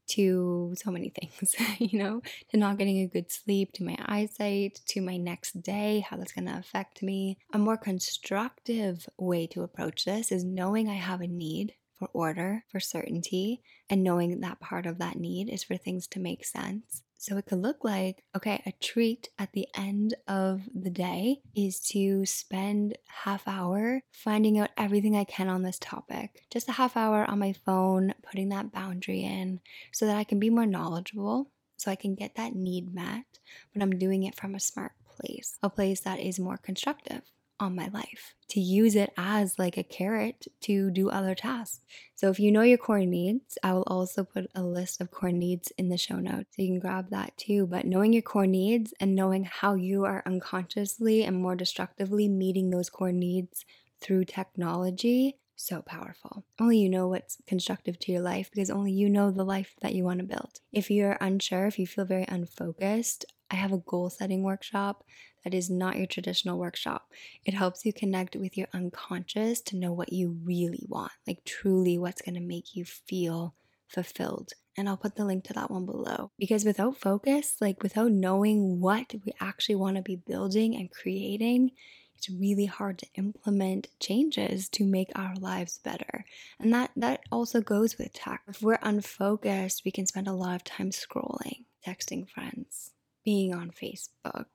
to 0.09 0.75
so 0.77 0.91
many 0.91 1.09
things, 1.19 1.55
you 1.79 1.97
know, 1.97 2.21
to 2.51 2.57
not 2.57 2.77
getting 2.77 2.99
a 2.99 3.07
good 3.07 3.31
sleep, 3.31 3.73
to 3.73 3.83
my 3.83 3.97
eyesight, 4.05 4.79
to 4.89 5.01
my 5.01 5.17
next 5.17 5.63
day, 5.63 6.05
how 6.07 6.17
that's 6.17 6.33
going 6.33 6.45
to 6.45 6.57
affect 6.57 7.01
me. 7.01 7.39
A 7.51 7.57
more 7.57 7.77
constructive 7.77 9.09
way 9.17 9.47
to 9.47 9.63
approach 9.63 10.05
this 10.05 10.31
is 10.31 10.43
knowing 10.43 10.87
I 10.87 10.93
have 10.93 11.21
a 11.21 11.27
need 11.27 11.73
for 11.97 12.09
order, 12.13 12.63
for 12.69 12.79
certainty, 12.79 13.63
and 13.89 14.03
knowing 14.03 14.39
that 14.39 14.59
part 14.59 14.85
of 14.85 14.99
that 14.99 15.17
need 15.17 15.49
is 15.49 15.63
for 15.63 15.77
things 15.77 16.05
to 16.09 16.19
make 16.19 16.45
sense. 16.45 17.01
So 17.17 17.37
it 17.37 17.45
could 17.45 17.61
look 17.61 17.83
like 17.83 18.23
okay, 18.35 18.61
a 18.65 18.71
treat 18.73 19.29
at 19.39 19.53
the 19.53 19.67
end 19.75 20.15
of 20.27 20.61
the 20.73 20.89
day 20.89 21.39
is 21.55 21.79
to 21.91 22.25
spend 22.25 22.97
half 23.07 23.47
hour 23.47 24.01
finding 24.11 24.59
out 24.59 24.71
everything 24.77 25.15
I 25.15 25.23
can 25.23 25.49
on 25.49 25.63
this 25.63 25.79
topic. 25.79 26.43
Just 26.51 26.69
a 26.69 26.73
half 26.73 26.95
hour 26.95 27.25
on 27.25 27.39
my 27.39 27.53
phone, 27.65 28.13
putting 28.23 28.49
that 28.49 28.71
boundary 28.71 29.23
in 29.23 29.61
so 29.91 30.05
that 30.05 30.17
I 30.17 30.23
can 30.23 30.39
be 30.39 30.49
more 30.49 30.65
knowledgeable, 30.65 31.51
so 31.77 31.91
I 31.91 31.95
can 31.95 32.15
get 32.15 32.35
that 32.35 32.55
need 32.55 32.93
met, 32.93 33.39
but 33.73 33.81
I'm 33.81 33.97
doing 33.97 34.23
it 34.23 34.35
from 34.35 34.55
a 34.55 34.59
smart 34.59 34.93
place, 35.07 35.57
a 35.63 35.69
place 35.69 36.01
that 36.01 36.19
is 36.19 36.39
more 36.39 36.57
constructive 36.57 37.21
on 37.59 37.75
my 37.75 37.87
life, 37.87 38.35
to 38.49 38.59
use 38.59 38.95
it 38.95 39.11
as 39.17 39.57
like 39.57 39.77
a 39.77 39.83
carrot 39.83 40.47
to 40.61 40.91
do 40.91 41.09
other 41.09 41.35
tasks. 41.35 41.81
So 42.15 42.29
if 42.29 42.39
you 42.39 42.51
know 42.51 42.61
your 42.61 42.77
core 42.77 42.99
needs, 42.99 43.57
I 43.63 43.73
will 43.73 43.83
also 43.87 44.23
put 44.23 44.49
a 44.55 44.63
list 44.63 45.01
of 45.01 45.11
core 45.11 45.31
needs 45.31 45.71
in 45.77 45.89
the 45.89 45.97
show 45.97 46.17
notes. 46.17 46.55
So 46.55 46.61
you 46.61 46.69
can 46.69 46.79
grab 46.79 47.09
that 47.09 47.37
too. 47.37 47.67
But 47.67 47.85
knowing 47.85 48.13
your 48.13 48.21
core 48.21 48.47
needs 48.47 48.93
and 48.99 49.15
knowing 49.15 49.45
how 49.45 49.75
you 49.75 50.05
are 50.05 50.23
unconsciously 50.25 51.23
and 51.23 51.37
more 51.37 51.55
destructively 51.55 52.27
meeting 52.27 52.69
those 52.69 52.89
core 52.89 53.11
needs 53.11 53.65
through 54.01 54.25
technology 54.25 55.37
so 55.55 55.81
powerful. 55.81 56.43
Only 56.59 56.79
you 56.79 56.89
know 56.89 57.07
what's 57.07 57.37
constructive 57.47 57.97
to 57.99 58.11
your 58.11 58.21
life 58.21 58.49
because 58.51 58.69
only 58.69 58.91
you 58.91 59.09
know 59.09 59.31
the 59.31 59.45
life 59.45 59.73
that 59.81 59.95
you 59.95 60.03
want 60.03 60.19
to 60.19 60.25
build. 60.25 60.59
If 60.71 60.91
you're 60.91 61.17
unsure, 61.21 61.65
if 61.65 61.79
you 61.79 61.87
feel 61.87 62.05
very 62.05 62.25
unfocused, 62.27 63.25
I 63.49 63.55
have 63.55 63.71
a 63.71 63.77
goal 63.77 64.09
setting 64.09 64.43
workshop 64.43 65.03
that 65.43 65.53
is 65.53 65.69
not 65.69 65.97
your 65.97 66.07
traditional 66.07 66.57
workshop. 66.57 67.11
It 67.45 67.53
helps 67.53 67.85
you 67.85 67.93
connect 67.93 68.35
with 68.35 68.57
your 68.57 68.67
unconscious 68.73 69.61
to 69.61 69.77
know 69.77 69.93
what 69.93 70.11
you 70.11 70.37
really 70.43 70.85
want, 70.87 71.11
like 71.27 71.43
truly 71.45 71.97
what's 71.97 72.21
going 72.21 72.35
to 72.35 72.41
make 72.41 72.75
you 72.75 72.85
feel 72.85 73.53
fulfilled. 73.87 74.53
And 74.77 74.89
I'll 74.89 74.97
put 74.97 75.15
the 75.15 75.25
link 75.25 75.43
to 75.45 75.53
that 75.53 75.71
one 75.71 75.85
below. 75.85 76.31
Because 76.37 76.65
without 76.65 76.97
focus, 76.97 77.55
like 77.61 77.81
without 77.81 78.11
knowing 78.11 78.81
what 78.81 79.13
we 79.25 79.33
actually 79.39 79.75
want 79.75 79.95
to 79.97 80.01
be 80.01 80.15
building 80.15 80.75
and 80.75 80.91
creating, 80.91 81.71
it's 82.17 82.29
really 82.29 82.65
hard 82.65 82.97
to 82.99 83.07
implement 83.15 83.87
changes 83.99 84.67
to 84.69 84.83
make 84.83 85.11
our 85.15 85.35
lives 85.35 85.79
better. 85.79 86.25
And 86.59 86.73
that 86.73 86.91
that 86.95 87.21
also 87.31 87.61
goes 87.61 87.97
with 87.97 88.13
tech. 88.13 88.41
If 88.47 88.61
we're 88.61 88.79
unfocused, 88.81 89.83
we 89.85 89.91
can 89.91 90.05
spend 90.05 90.27
a 90.27 90.33
lot 90.33 90.55
of 90.55 90.63
time 90.63 90.91
scrolling, 90.91 91.65
texting 91.85 92.27
friends, 92.27 92.91
being 93.25 93.53
on 93.53 93.71
Facebook, 93.71 94.45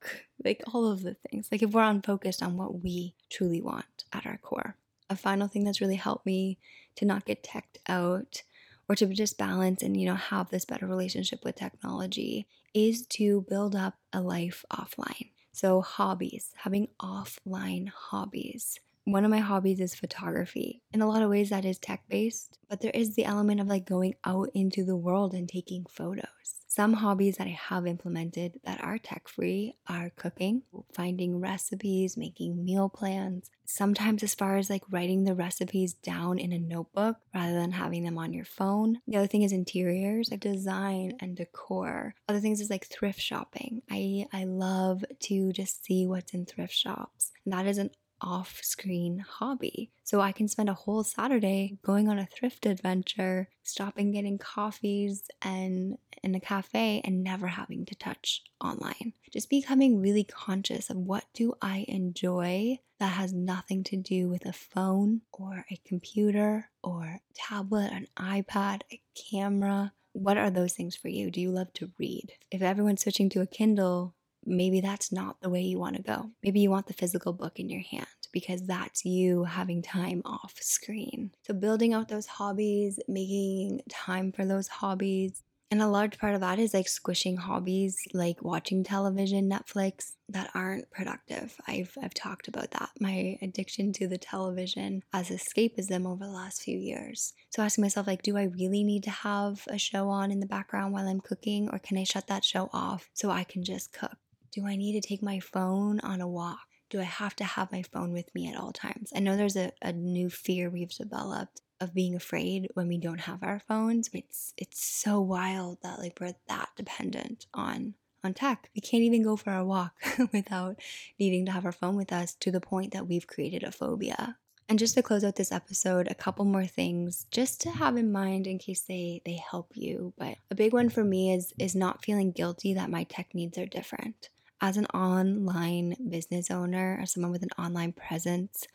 like 0.43 0.63
all 0.73 0.91
of 0.91 1.03
the 1.03 1.15
things. 1.15 1.49
Like 1.51 1.63
if 1.63 1.71
we're 1.71 1.83
unfocused 1.83 2.43
on 2.43 2.57
what 2.57 2.83
we 2.83 3.15
truly 3.29 3.61
want 3.61 4.05
at 4.13 4.25
our 4.25 4.39
core. 4.39 4.77
A 5.11 5.17
final 5.17 5.49
thing 5.49 5.65
that's 5.65 5.81
really 5.81 5.97
helped 5.97 6.25
me 6.25 6.59
to 6.95 7.05
not 7.05 7.27
get 7.27 7.43
teched 7.43 7.79
out 7.89 8.43
or 8.89 8.95
to 8.95 9.07
just 9.07 9.39
balance 9.39 9.83
and 9.83 9.97
you 9.97 10.07
know 10.07 10.15
have 10.15 10.51
this 10.51 10.65
better 10.65 10.87
relationship 10.87 11.45
with 11.45 11.57
technology 11.57 12.47
is 12.73 13.07
to 13.07 13.45
build 13.49 13.75
up 13.75 13.95
a 14.13 14.21
life 14.21 14.65
offline. 14.73 15.31
So 15.53 15.81
hobbies, 15.81 16.53
having 16.59 16.89
offline 17.01 17.89
hobbies. 17.89 18.79
One 19.05 19.25
of 19.25 19.31
my 19.31 19.39
hobbies 19.39 19.81
is 19.81 19.95
photography. 19.95 20.83
In 20.93 21.03
a 21.03 21.09
lot 21.09 21.23
of 21.23 21.31
ways, 21.31 21.51
that 21.51 21.65
is 21.65 21.79
tech 21.79 22.05
based, 22.09 22.59
but 22.69 22.81
there 22.81 22.93
is 22.95 23.17
the 23.17 23.25
element 23.25 23.61
of 23.61 23.67
like 23.67 23.85
going 23.85 24.15
out 24.25 24.51
into 24.55 24.85
the 24.85 24.97
world 24.97 25.35
and 25.35 25.49
taking 25.49 25.87
photos. 25.91 26.60
Some 26.73 26.93
hobbies 26.93 27.37
that 27.39 27.49
I 27.49 27.59
have 27.69 27.85
implemented 27.85 28.61
that 28.63 28.81
are 28.81 28.97
tech 28.97 29.27
free 29.27 29.75
are 29.89 30.13
cooking, 30.15 30.63
finding 30.95 31.41
recipes, 31.41 32.17
making 32.17 32.65
meal 32.65 32.89
plans. 32.89 33.51
Sometimes, 33.65 34.23
as 34.23 34.37
far 34.37 34.57
as 34.57 34.71
like 34.71 34.85
writing 34.89 35.25
the 35.25 35.35
recipes 35.35 35.95
down 35.95 36.39
in 36.39 36.53
a 36.53 36.61
notebook 36.61 37.17
rather 37.35 37.55
than 37.55 37.73
having 37.73 38.05
them 38.05 38.17
on 38.19 38.33
your 38.33 38.45
phone. 38.45 39.01
The 39.09 39.17
other 39.17 39.27
thing 39.27 39.43
is 39.43 39.51
interiors, 39.51 40.31
like 40.31 40.39
design 40.39 41.17
and 41.19 41.37
decor. 41.37 42.15
Other 42.29 42.39
things 42.39 42.61
is 42.61 42.71
like 42.71 42.87
thrift 42.87 43.21
shopping. 43.21 43.83
I, 43.91 44.27
I 44.33 44.45
love 44.45 45.05
to 45.23 45.53
just 45.53 45.85
see 45.85 46.07
what's 46.07 46.35
in 46.35 46.47
thrift 46.47 46.73
shops. 46.73 47.33
And 47.45 47.53
that 47.53 47.67
is 47.67 47.79
an 47.79 47.91
off 48.21 48.61
screen 48.63 49.19
hobby. 49.19 49.91
So 50.05 50.21
I 50.21 50.33
can 50.33 50.49
spend 50.49 50.69
a 50.69 50.75
whole 50.75 51.05
Saturday 51.05 51.79
going 51.85 52.09
on 52.09 52.19
a 52.19 52.27
thrift 52.27 52.67
adventure, 52.67 53.49
stopping 53.63 54.11
getting 54.13 54.39
coffees 54.39 55.23
and 55.43 55.97
in 56.23 56.35
a 56.35 56.41
cafe 56.41 57.01
and 57.05 57.23
never 57.23 57.47
having 57.47 57.85
to 57.87 57.95
touch 57.95 58.43
online. 58.61 59.13
Just 59.33 59.49
becoming 59.49 60.01
really 60.01 60.25
conscious 60.25 60.91
of 60.91 60.97
what 60.97 61.25
do 61.33 61.55
I 61.63 61.85
enjoy 61.89 62.79
that 62.99 63.13
has 63.13 63.33
nothing 63.33 63.83
to 63.85 63.97
do 63.97 64.29
with 64.29 64.45
a 64.45 64.53
phone 64.53 65.23
or 65.33 65.65
a 65.71 65.81
computer 65.87 66.71
or 66.85 67.21
tablet, 67.35 67.91
an 67.93 68.07
iPad, 68.19 68.83
a 68.93 69.01
camera. 69.15 69.93
What 70.13 70.37
are 70.37 70.51
those 70.51 70.75
things 70.75 70.97
for 70.97 71.09
you? 71.09 71.31
Do 71.31 71.41
you 71.41 71.51
love 71.51 71.73
to 71.75 71.91
read? 71.99 72.33
If 72.51 72.63
everyone's 72.63 73.01
switching 73.01 73.31
to 73.31 73.41
a 73.41 73.47
Kindle, 73.47 74.15
maybe 74.51 74.81
that's 74.81 75.13
not 75.13 75.41
the 75.41 75.51
way 75.51 75.63
you 75.63 75.79
want 75.79 75.97
to 75.97 76.03
go. 76.03 76.31
Maybe 76.43 76.61
you 76.61 76.71
want 76.71 76.87
the 76.87 76.95
physical 76.95 77.33
book 77.33 77.59
in 77.59 77.69
your 77.69 77.83
hand 77.83 78.07
because 78.33 78.63
that's 78.67 79.05
you 79.05 79.45
having 79.45 79.83
time 79.83 80.23
off 80.25 80.55
screen. 80.61 81.33
So, 81.47 81.55
building 81.55 81.95
out 81.95 82.09
those 82.09 82.27
hobbies, 82.27 82.99
making 83.09 83.83
time 83.89 84.33
for 84.33 84.45
those 84.45 84.69
hobbies. 84.69 85.43
And 85.73 85.81
a 85.81 85.87
large 85.87 86.19
part 86.19 86.35
of 86.35 86.41
that 86.41 86.59
is 86.59 86.75
like 86.75 86.89
squishing 86.89 87.37
hobbies 87.37 87.97
like 88.13 88.43
watching 88.43 88.83
television, 88.83 89.49
Netflix 89.49 90.15
that 90.29 90.51
aren't 90.53 90.91
productive. 90.91 91.55
I've 91.69 91.97
I've 92.03 92.15
talked 92.15 92.49
about 92.49 92.73
that. 92.73 92.91
My 92.99 93.39
addiction 93.41 93.93
to 93.95 94.09
the 94.09 94.19
television 94.19 95.05
as 95.13 95.31
escapism 95.31 96.11
over 96.11 96.25
the 96.25 96.33
last 96.33 96.63
few 96.63 96.77
years. 96.77 97.35
So 97.51 97.63
asking 97.63 97.83
myself 97.83 98.09
like 98.09 98.23
do 98.23 98.37
I 98.37 98.45
really 98.45 98.83
need 98.83 99.05
to 99.05 99.11
have 99.11 99.63
a 99.69 99.79
show 99.79 100.09
on 100.09 100.33
in 100.33 100.41
the 100.41 100.47
background 100.47 100.93
while 100.93 101.07
I'm 101.07 101.21
cooking 101.21 101.69
or 101.71 101.79
can 101.79 101.97
I 101.99 102.05
shut 102.05 102.27
that 102.27 102.45
show 102.45 102.69
off 102.73 103.09
so 103.15 103.31
I 103.31 103.45
can 103.45 103.63
just 103.63 103.93
cook? 103.93 104.19
Do 104.53 104.67
I 104.67 104.77
need 104.77 105.01
to 105.01 105.07
take 105.07 105.23
my 105.23 105.39
phone 105.41 106.01
on 106.01 106.21
a 106.21 106.29
walk? 106.29 106.59
Do 106.89 107.01
I 107.01 107.05
have 107.05 107.37
to 107.37 107.45
have 107.45 107.71
my 107.71 107.83
phone 107.83 108.13
with 108.13 108.35
me 108.35 108.49
at 108.49 108.57
all 108.57 108.73
times? 108.73 109.13
I 109.15 109.21
know 109.21 109.37
there's 109.37 109.57
a, 109.57 109.73
a 109.81 109.93
new 109.93 110.29
fear 110.29 110.69
we've 110.69 110.91
developed 110.91 111.61
of 111.81 111.95
being 111.95 112.15
afraid 112.15 112.69
when 112.75 112.89
we 112.89 112.99
don't 112.99 113.21
have 113.21 113.43
our 113.43 113.61
phones. 113.61 114.11
It's 114.13 114.53
it's 114.57 114.85
so 114.85 115.21
wild 115.21 115.79
that 115.83 115.99
like 115.99 116.19
we're 116.21 116.35
that 116.49 116.71
dependent 116.77 117.47
on 117.55 117.95
on 118.23 118.35
tech. 118.35 118.69
We 118.75 118.81
can't 118.83 119.03
even 119.05 119.23
go 119.23 119.37
for 119.37 119.55
a 119.55 119.65
walk 119.65 119.95
without 120.33 120.79
needing 121.19 121.47
to 121.47 121.53
have 121.53 121.65
our 121.65 121.73
phone 121.73 121.97
with 121.97 122.13
us 122.13 122.35
to 122.41 122.51
the 122.51 122.61
point 122.61 122.93
that 122.93 123.07
we've 123.09 123.27
created 123.27 123.63
a 123.63 123.73
phobia 123.73 124.37
And 124.69 124.79
just 124.79 124.95
to 124.95 125.03
close 125.03 125.25
out 125.25 125.37
this 125.37 125.51
episode, 125.53 126.07
a 126.09 126.15
couple 126.15 126.45
more 126.45 126.67
things 126.67 127.27
just 127.31 127.61
to 127.63 127.71
have 127.71 127.97
in 127.97 128.13
mind 128.13 128.47
in 128.47 128.59
case 128.59 128.81
they 128.83 129.23
they 129.25 129.41
help 129.51 129.73
you. 129.75 130.13
But 130.19 130.37
a 130.51 130.55
big 130.55 130.73
one 130.73 130.91
for 130.91 131.05
me 131.05 131.33
is 131.35 131.53
is 131.59 131.75
not 131.75 132.05
feeling 132.05 132.31
guilty 132.33 132.75
that 132.75 132.91
my 132.91 133.05
tech 133.05 133.35
needs 133.35 133.59
are 133.59 133.67
different. 133.67 134.29
As 134.63 134.77
an 134.77 134.87
online 134.87 135.97
business 136.11 136.51
owner, 136.51 136.99
as 137.03 137.13
someone 137.13 137.33
with 137.33 137.43
an 137.43 137.49
online 137.59 137.93
presence, 137.93 138.67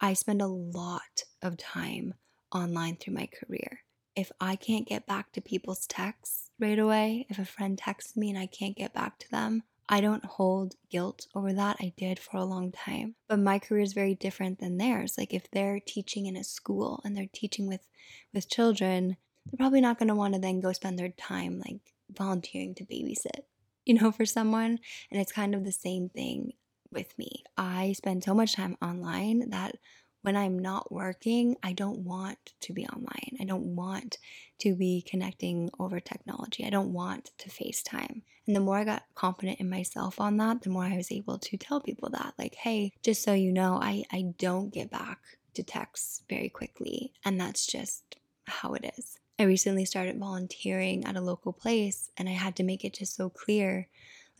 I 0.00 0.14
spend 0.14 0.40
a 0.40 0.46
lot 0.46 1.24
of 1.42 1.58
time 1.58 2.14
online 2.50 2.96
through 2.96 3.14
my 3.14 3.26
career. 3.26 3.80
If 4.16 4.32
I 4.40 4.56
can't 4.56 4.88
get 4.88 5.06
back 5.06 5.32
to 5.32 5.42
people's 5.42 5.86
texts 5.86 6.50
right 6.58 6.78
away, 6.78 7.26
if 7.28 7.38
a 7.38 7.44
friend 7.44 7.76
texts 7.76 8.16
me 8.16 8.30
and 8.30 8.38
I 8.38 8.46
can't 8.46 8.76
get 8.76 8.94
back 8.94 9.18
to 9.18 9.30
them, 9.30 9.64
I 9.86 10.00
don't 10.00 10.24
hold 10.24 10.76
guilt 10.88 11.26
over 11.34 11.52
that. 11.52 11.76
I 11.78 11.92
did 11.96 12.18
for 12.18 12.38
a 12.38 12.44
long 12.44 12.72
time. 12.72 13.16
But 13.28 13.38
my 13.38 13.58
career 13.58 13.82
is 13.82 13.92
very 13.92 14.14
different 14.14 14.60
than 14.60 14.78
theirs. 14.78 15.16
Like 15.18 15.34
if 15.34 15.50
they're 15.50 15.80
teaching 15.80 16.24
in 16.24 16.36
a 16.36 16.44
school 16.44 17.02
and 17.04 17.14
they're 17.14 17.28
teaching 17.32 17.66
with 17.66 17.86
with 18.32 18.48
children, 18.48 19.18
they're 19.44 19.58
probably 19.58 19.82
not 19.82 19.98
going 19.98 20.08
to 20.08 20.14
want 20.14 20.34
to 20.34 20.40
then 20.40 20.60
go 20.60 20.72
spend 20.72 20.98
their 20.98 21.10
time 21.10 21.58
like 21.58 21.80
volunteering 22.10 22.74
to 22.76 22.84
babysit, 22.84 23.42
you 23.86 23.94
know, 23.94 24.12
for 24.12 24.24
someone. 24.24 24.78
And 25.10 25.20
it's 25.20 25.32
kind 25.32 25.54
of 25.54 25.64
the 25.64 25.72
same 25.72 26.08
thing 26.08 26.52
with 26.90 27.16
me. 27.18 27.44
I 27.56 27.92
spend 27.92 28.24
so 28.24 28.34
much 28.34 28.54
time 28.54 28.76
online 28.80 29.50
that 29.50 29.76
when 30.22 30.36
I'm 30.36 30.58
not 30.58 30.90
working, 30.90 31.56
I 31.62 31.74
don't 31.74 31.98
want 31.98 32.54
to 32.62 32.72
be 32.72 32.86
online. 32.86 33.36
I 33.38 33.44
don't 33.44 33.76
want 33.76 34.16
to 34.60 34.74
be 34.74 35.04
connecting 35.06 35.68
over 35.78 36.00
technology. 36.00 36.64
I 36.64 36.70
don't 36.70 36.94
want 36.94 37.32
to 37.38 37.50
FaceTime. 37.50 38.22
And 38.46 38.56
the 38.56 38.60
more 38.60 38.78
I 38.78 38.84
got 38.84 39.02
confident 39.14 39.60
in 39.60 39.68
myself 39.68 40.18
on 40.18 40.38
that, 40.38 40.62
the 40.62 40.70
more 40.70 40.84
I 40.84 40.96
was 40.96 41.12
able 41.12 41.38
to 41.38 41.56
tell 41.58 41.80
people 41.80 42.08
that, 42.10 42.32
like, 42.38 42.54
hey, 42.54 42.92
just 43.02 43.22
so 43.22 43.34
you 43.34 43.52
know, 43.52 43.78
I, 43.82 44.04
I 44.10 44.32
don't 44.38 44.72
get 44.72 44.90
back 44.90 45.18
to 45.54 45.62
texts 45.62 46.22
very 46.28 46.48
quickly. 46.48 47.12
And 47.26 47.38
that's 47.38 47.66
just 47.66 48.16
how 48.46 48.72
it 48.72 48.94
is. 48.96 49.18
I 49.38 49.44
recently 49.44 49.84
started 49.84 50.18
volunteering 50.18 51.04
at 51.04 51.16
a 51.16 51.20
local 51.20 51.52
place, 51.52 52.10
and 52.16 52.28
I 52.28 52.32
had 52.32 52.56
to 52.56 52.62
make 52.62 52.84
it 52.84 52.94
just 52.94 53.16
so 53.16 53.30
clear 53.30 53.88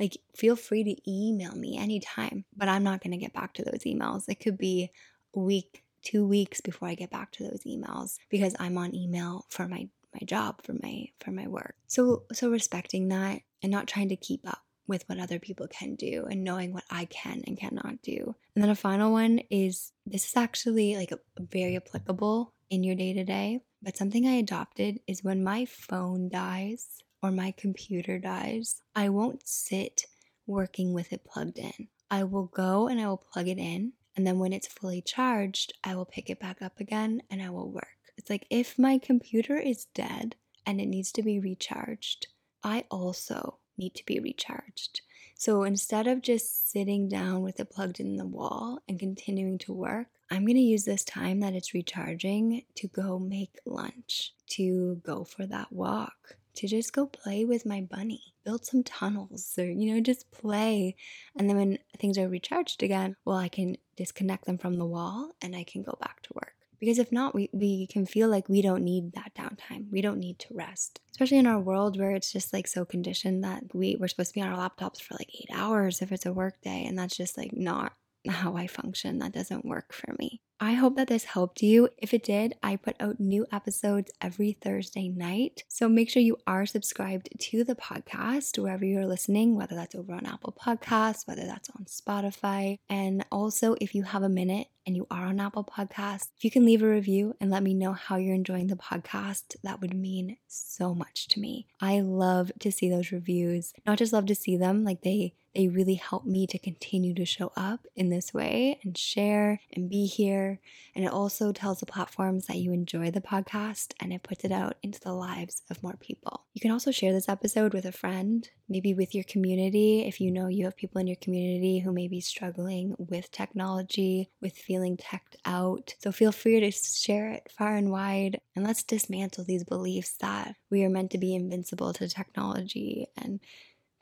like 0.01 0.17
feel 0.35 0.57
free 0.57 0.83
to 0.83 1.09
email 1.09 1.55
me 1.55 1.79
anytime 1.79 2.45
but 2.57 2.69
i'm 2.69 2.83
not 2.83 3.01
going 3.01 3.13
to 3.13 3.17
get 3.17 3.33
back 3.33 3.55
to 3.55 3.63
those 3.63 3.85
emails 3.87 4.25
it 4.27 4.41
could 4.41 4.59
be 4.59 4.91
a 5.35 5.41
week, 5.41 5.83
two 6.03 6.27
weeks 6.27 6.61
before 6.61 6.89
I 6.89 6.95
get 6.95 7.11
back 7.11 7.33
to 7.33 7.45
those 7.45 7.63
emails 7.67 8.19
because 8.31 8.55
I'm 8.59 8.79
on 8.79 8.95
email 8.95 9.47
for 9.49 9.69
my 9.69 9.89
my 10.13 10.25
job 10.27 10.63
for 10.63 10.75
my 10.81 11.07
for 11.19 11.33
my 11.33 11.49
work. 11.49 11.75
So 11.87 12.25
so 12.33 12.51
respecting 12.51 13.09
that 13.09 13.41
and 13.63 13.73
not 13.73 13.89
trying 13.89 14.11
to 14.11 14.17
keep 14.17 14.47
up 14.47 14.63
with 14.87 15.09
what 15.09 15.19
other 15.19 15.39
people 15.39 15.67
can 15.67 15.95
do 15.95 16.27
and 16.31 16.45
knowing 16.45 16.73
what 16.73 16.85
I 16.91 17.07
can 17.07 17.43
and 17.47 17.59
cannot 17.59 18.03
do. 18.03 18.35
And 18.55 18.63
then 18.63 18.71
a 18.71 18.77
final 18.77 19.11
one 19.11 19.41
is 19.51 19.93
this 20.07 20.27
is 20.27 20.37
actually 20.37 20.97
like 20.97 21.11
a, 21.11 21.19
very 21.41 21.77
applicable 21.77 22.53
in 22.71 22.85
your 22.85 22.95
day 22.95 23.15
to 23.15 23.25
day, 23.25 23.61
but 23.85 23.97
something 23.97 24.27
I 24.27 24.33
adopted 24.33 25.01
is 25.07 25.23
when 25.23 25.45
my 25.45 25.67
phone 25.67 26.31
dies 26.31 27.03
or 27.23 27.31
my 27.31 27.53
computer 27.53 28.19
dies, 28.19 28.81
I 28.97 29.11
won't 29.11 29.47
sit 29.47 30.07
working 30.47 30.95
with 30.95 31.13
it 31.13 31.25
plugged 31.25 31.59
in. 31.59 31.89
I 32.11 32.25
will 32.25 32.47
go 32.47 32.89
and 32.89 32.99
I 32.99 33.07
will 33.09 33.19
plug 33.19 33.49
it 33.49 33.59
in 33.59 33.93
and 34.17 34.27
then 34.27 34.39
when 34.39 34.53
it's 34.53 34.69
fully 34.69 35.03
charged, 35.03 35.75
I 35.83 35.95
will 35.97 36.05
pick 36.05 36.31
it 36.31 36.41
back 36.41 36.63
up 36.63 36.81
again 36.81 37.23
and 37.31 37.43
I 37.43 37.51
will 37.51 37.71
work. 37.71 37.89
It's 38.17 38.31
like 38.31 38.47
if 38.49 38.79
my 38.79 38.99
computer 38.99 39.59
is 39.59 39.87
dead 39.95 40.37
and 40.65 40.81
it 40.81 40.87
needs 40.87 41.13
to 41.13 41.23
be 41.23 41.41
recharged, 41.41 42.29
I 42.63 42.85
also 42.91 43.59
need 43.77 43.95
to 43.97 44.07
be 44.07 44.21
recharged. 44.21 45.03
So 45.35 45.65
instead 45.65 46.07
of 46.07 46.23
just 46.23 46.71
sitting 46.71 47.09
down 47.09 47.43
with 47.43 47.61
it 47.61 47.71
plugged 47.71 48.01
in 48.01 48.17
the 48.17 48.27
wall 48.27 48.79
and 48.89 48.99
continuing 48.99 49.59
to 49.59 49.73
work, 49.73 50.07
I'm 50.31 50.47
going 50.47 50.57
to 50.57 50.63
use 50.63 50.85
this 50.85 51.05
time 51.05 51.41
that 51.41 51.55
it's 51.55 51.75
recharging 51.75 52.63
to 52.77 52.89
go 52.89 53.19
make 53.19 53.59
lunch, 53.67 54.33
to 54.51 55.01
go 55.05 55.25
for 55.25 55.47
that 55.47 55.71
walk, 55.71 56.37
to 56.57 56.67
just 56.67 56.93
go 56.93 57.07
play 57.07 57.45
with 57.45 57.67
my 57.67 57.81
bunny, 57.83 58.35
build 58.45 58.65
some 58.65 58.83
tunnels, 58.83 59.55
or, 59.59 59.65
you 59.65 59.93
know, 59.93 60.01
just 60.01 60.31
play. 60.31 60.97
And 61.37 61.49
then 61.49 61.57
when 61.57 61.79
things 61.99 62.17
are 62.17 62.29
recharged 62.29 62.83
again, 62.83 63.17
well, 63.25 63.37
I 63.37 63.49
can 63.49 63.77
disconnect 63.97 64.47
them 64.47 64.59
from 64.59 64.75
the 64.75 64.87
wall 64.87 65.33
and 65.43 65.55
I 65.55 65.65
can 65.65 65.83
go 65.83 65.97
back 66.01 66.23
to 66.23 66.35
work. 66.35 66.54
Because 66.85 66.99
if 66.99 67.11
not, 67.11 67.35
we, 67.35 67.49
we 67.55 67.87
can 67.87 68.05
feel 68.05 68.29
like 68.29 68.47
we 68.47 68.61
don't 68.61 68.85
need 68.85 69.15
that 69.15 69.33
downtime. 69.35 69.91
We 69.91 70.03
don't 70.03 70.19
need 70.19 70.39
to 70.41 70.53
rest. 70.53 71.01
Especially 71.13 71.39
in 71.39 71.47
our 71.47 71.59
world 71.59 71.99
where 71.99 72.11
it's 72.11 72.31
just 72.31 72.53
like 72.53 72.67
so 72.67 72.85
conditioned 72.85 73.43
that 73.43 73.63
we, 73.73 73.97
we're 73.99 74.07
supposed 74.07 74.33
to 74.33 74.35
be 74.35 74.43
on 74.43 74.53
our 74.53 74.69
laptops 74.69 75.01
for 75.01 75.15
like 75.15 75.31
eight 75.35 75.49
hours 75.51 76.03
if 76.03 76.13
it's 76.13 76.27
a 76.27 76.33
work 76.35 76.61
day. 76.61 76.85
And 76.85 76.99
that's 76.99 77.17
just 77.17 77.39
like 77.39 77.57
not 77.57 77.95
how 78.33 78.57
I 78.57 78.67
function. 78.67 79.19
That 79.19 79.33
doesn't 79.33 79.65
work 79.65 79.93
for 79.93 80.15
me. 80.19 80.41
I 80.61 80.75
hope 80.75 80.97
that 80.97 81.09
this 81.09 81.25
helped 81.25 81.63
you. 81.63 81.89
If 81.99 82.15
it 82.15 82.23
did, 82.23 82.55
I 82.63 82.77
put 82.77 82.97
out 83.01 83.19
new 83.19 83.45
episodes 83.53 84.13
every 84.23 84.53
Thursday 84.53 85.09
night. 85.09 85.65
So 85.69 85.89
make 85.89 86.09
sure 86.09 86.23
you 86.23 86.39
are 86.47 86.65
subscribed 86.65 87.29
to 87.39 87.65
the 87.65 87.75
podcast 87.75 88.59
wherever 88.59 88.85
you're 88.85 89.07
listening, 89.07 89.57
whether 89.57 89.75
that's 89.75 89.95
over 89.95 90.15
on 90.15 90.27
Apple 90.27 90.57
Podcasts, 90.59 91.27
whether 91.27 91.45
that's 91.45 91.69
on 91.71 91.85
Spotify. 91.87 92.79
And 92.89 93.27
also, 93.33 93.75
if 93.81 93.95
you 93.95 94.05
have 94.05 94.23
a 94.23 94.29
minute 94.29 94.69
and 94.87 94.97
you 94.97 95.07
are 95.11 95.27
on 95.27 95.41
Apple 95.41 95.65
Podcasts, 95.65 96.29
if 96.37 96.45
you 96.45 96.51
can 96.51 96.65
leave 96.65 96.83
a 96.83 96.89
review 96.89 97.35
and 97.41 97.51
let 97.51 97.63
me 97.63 97.75
know 97.75 97.93
how 97.93 98.17
you're 98.17 98.35
enjoying 98.35 98.69
the 98.69 98.77
podcast, 98.77 99.57
that 99.65 99.81
would 99.81 99.95
mean 99.95 100.37
so 100.47 100.95
much 100.95 101.27
to 101.29 101.41
me. 101.41 101.67
I 101.81 102.01
love 102.01 102.53
to 102.61 102.71
see 102.71 102.89
those 102.89 103.13
reviews. 103.13 103.73
Not 103.87 103.99
just 103.99 104.13
love 104.13 104.27
to 104.27 104.35
see 104.35 104.57
them, 104.57 104.85
like 104.85 105.03
they 105.03 105.35
they 105.55 105.69
really 105.69 105.95
help 105.95 106.25
me 106.25 106.47
to 106.49 106.59
continue 106.59 107.15
to 107.15 107.25
show 107.25 107.53
up 107.57 107.87
in 107.97 108.11
this 108.11 108.35
way 108.35 108.79
and 108.83 108.97
share 108.97 109.61
and 109.73 109.89
be 109.89 110.07
here. 110.07 110.61
And 110.95 111.05
it 111.05 111.13
also 111.13 111.53
tells 111.53 111.81
the 111.81 111.87
platforms 111.87 112.47
that 112.47 112.59
you 112.59 112.73
enjoy 112.73 113.11
the 113.11 113.21
podcast 113.21 113.95
and 114.01 114.13
it 114.13 114.23
puts 114.23 114.45
it 114.45 114.53
out 114.53 114.77
into 114.83 115.01
the 115.01 115.13
lives 115.13 115.63
of 115.71 115.83
more 115.83 115.97
people. 116.01 116.45
You 116.53 116.61
can 116.61 116.71
also 116.71 116.91
share 116.91 117.13
this 117.13 117.29
episode 117.29 117.73
with 117.73 117.85
a 117.85 117.93
friend, 117.93 118.49
maybe 118.69 118.95
with 118.95 119.15
your 119.15 119.25
community. 119.25 120.03
If 120.03 120.21
you 120.21 120.31
know 120.31 120.49
you 120.49 120.65
have 120.65 120.77
people 120.77 121.01
in 121.01 121.07
your 121.07 121.17
community 121.17 121.79
who 121.79 121.93
may 121.93 122.09
be 122.09 122.21
struggling 122.21 122.95
with 122.99 123.31
technology, 123.31 124.31
with 124.41 124.57
feeling 124.57 124.97
teched 124.97 125.37
out. 125.45 125.95
So 125.99 126.13
feel 126.13 126.33
free 126.33 126.61
to 126.61 126.71
share 126.71 127.31
it 127.31 127.51
far 127.57 127.75
and 127.75 127.91
wide. 127.91 128.41
And 128.57 128.65
let's 128.65 128.83
dismantle 128.83 129.45
these 129.45 129.65
beliefs 129.65 130.17
that 130.21 130.57
we 130.71 130.85
are 130.85 130.91
meant 130.91 131.11
to 131.13 131.19
be 131.19 131.35
invincible 131.35 131.93
to 131.95 132.09
technology 132.09 133.09
and 133.17 133.41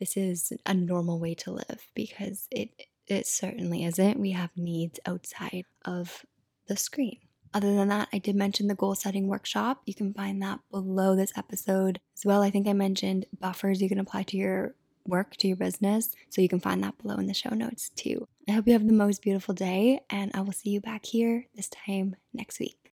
this 0.02 0.16
is 0.16 0.52
a 0.66 0.74
normal 0.74 1.20
way 1.20 1.32
to 1.32 1.52
live 1.52 1.86
because 1.94 2.48
it 2.50 2.70
it 3.06 3.24
certainly 3.24 3.84
isn't. 3.84 4.18
We 4.18 4.32
have 4.32 4.50
needs 4.56 4.98
outside 5.06 5.64
of 5.84 6.26
the 6.66 6.76
screen. 6.76 7.18
Other 7.54 7.72
than 7.72 7.86
that, 7.88 8.08
I 8.12 8.18
did 8.18 8.34
mention 8.34 8.66
the 8.66 8.74
goal 8.74 8.96
setting 8.96 9.28
workshop. 9.28 9.82
You 9.86 9.94
can 9.94 10.12
find 10.12 10.42
that 10.42 10.58
below 10.72 11.14
this 11.14 11.32
episode 11.36 12.00
as 12.16 12.24
well. 12.24 12.42
I 12.42 12.50
think 12.50 12.66
I 12.66 12.72
mentioned 12.72 13.26
buffers 13.38 13.80
you 13.80 13.88
can 13.88 14.00
apply 14.00 14.24
to 14.24 14.36
your 14.36 14.74
work, 15.06 15.36
to 15.36 15.46
your 15.46 15.56
business. 15.56 16.16
So 16.30 16.42
you 16.42 16.48
can 16.48 16.58
find 16.58 16.82
that 16.82 16.98
below 17.00 17.14
in 17.16 17.28
the 17.28 17.34
show 17.34 17.54
notes 17.54 17.90
too. 17.90 18.26
I 18.48 18.52
hope 18.52 18.66
you 18.66 18.72
have 18.72 18.88
the 18.88 18.92
most 18.92 19.22
beautiful 19.22 19.54
day, 19.54 20.00
and 20.10 20.32
I 20.34 20.40
will 20.40 20.52
see 20.52 20.70
you 20.70 20.80
back 20.80 21.06
here 21.06 21.46
this 21.54 21.68
time 21.68 22.16
next 22.34 22.58
week. 22.58 22.90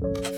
You 0.00 0.37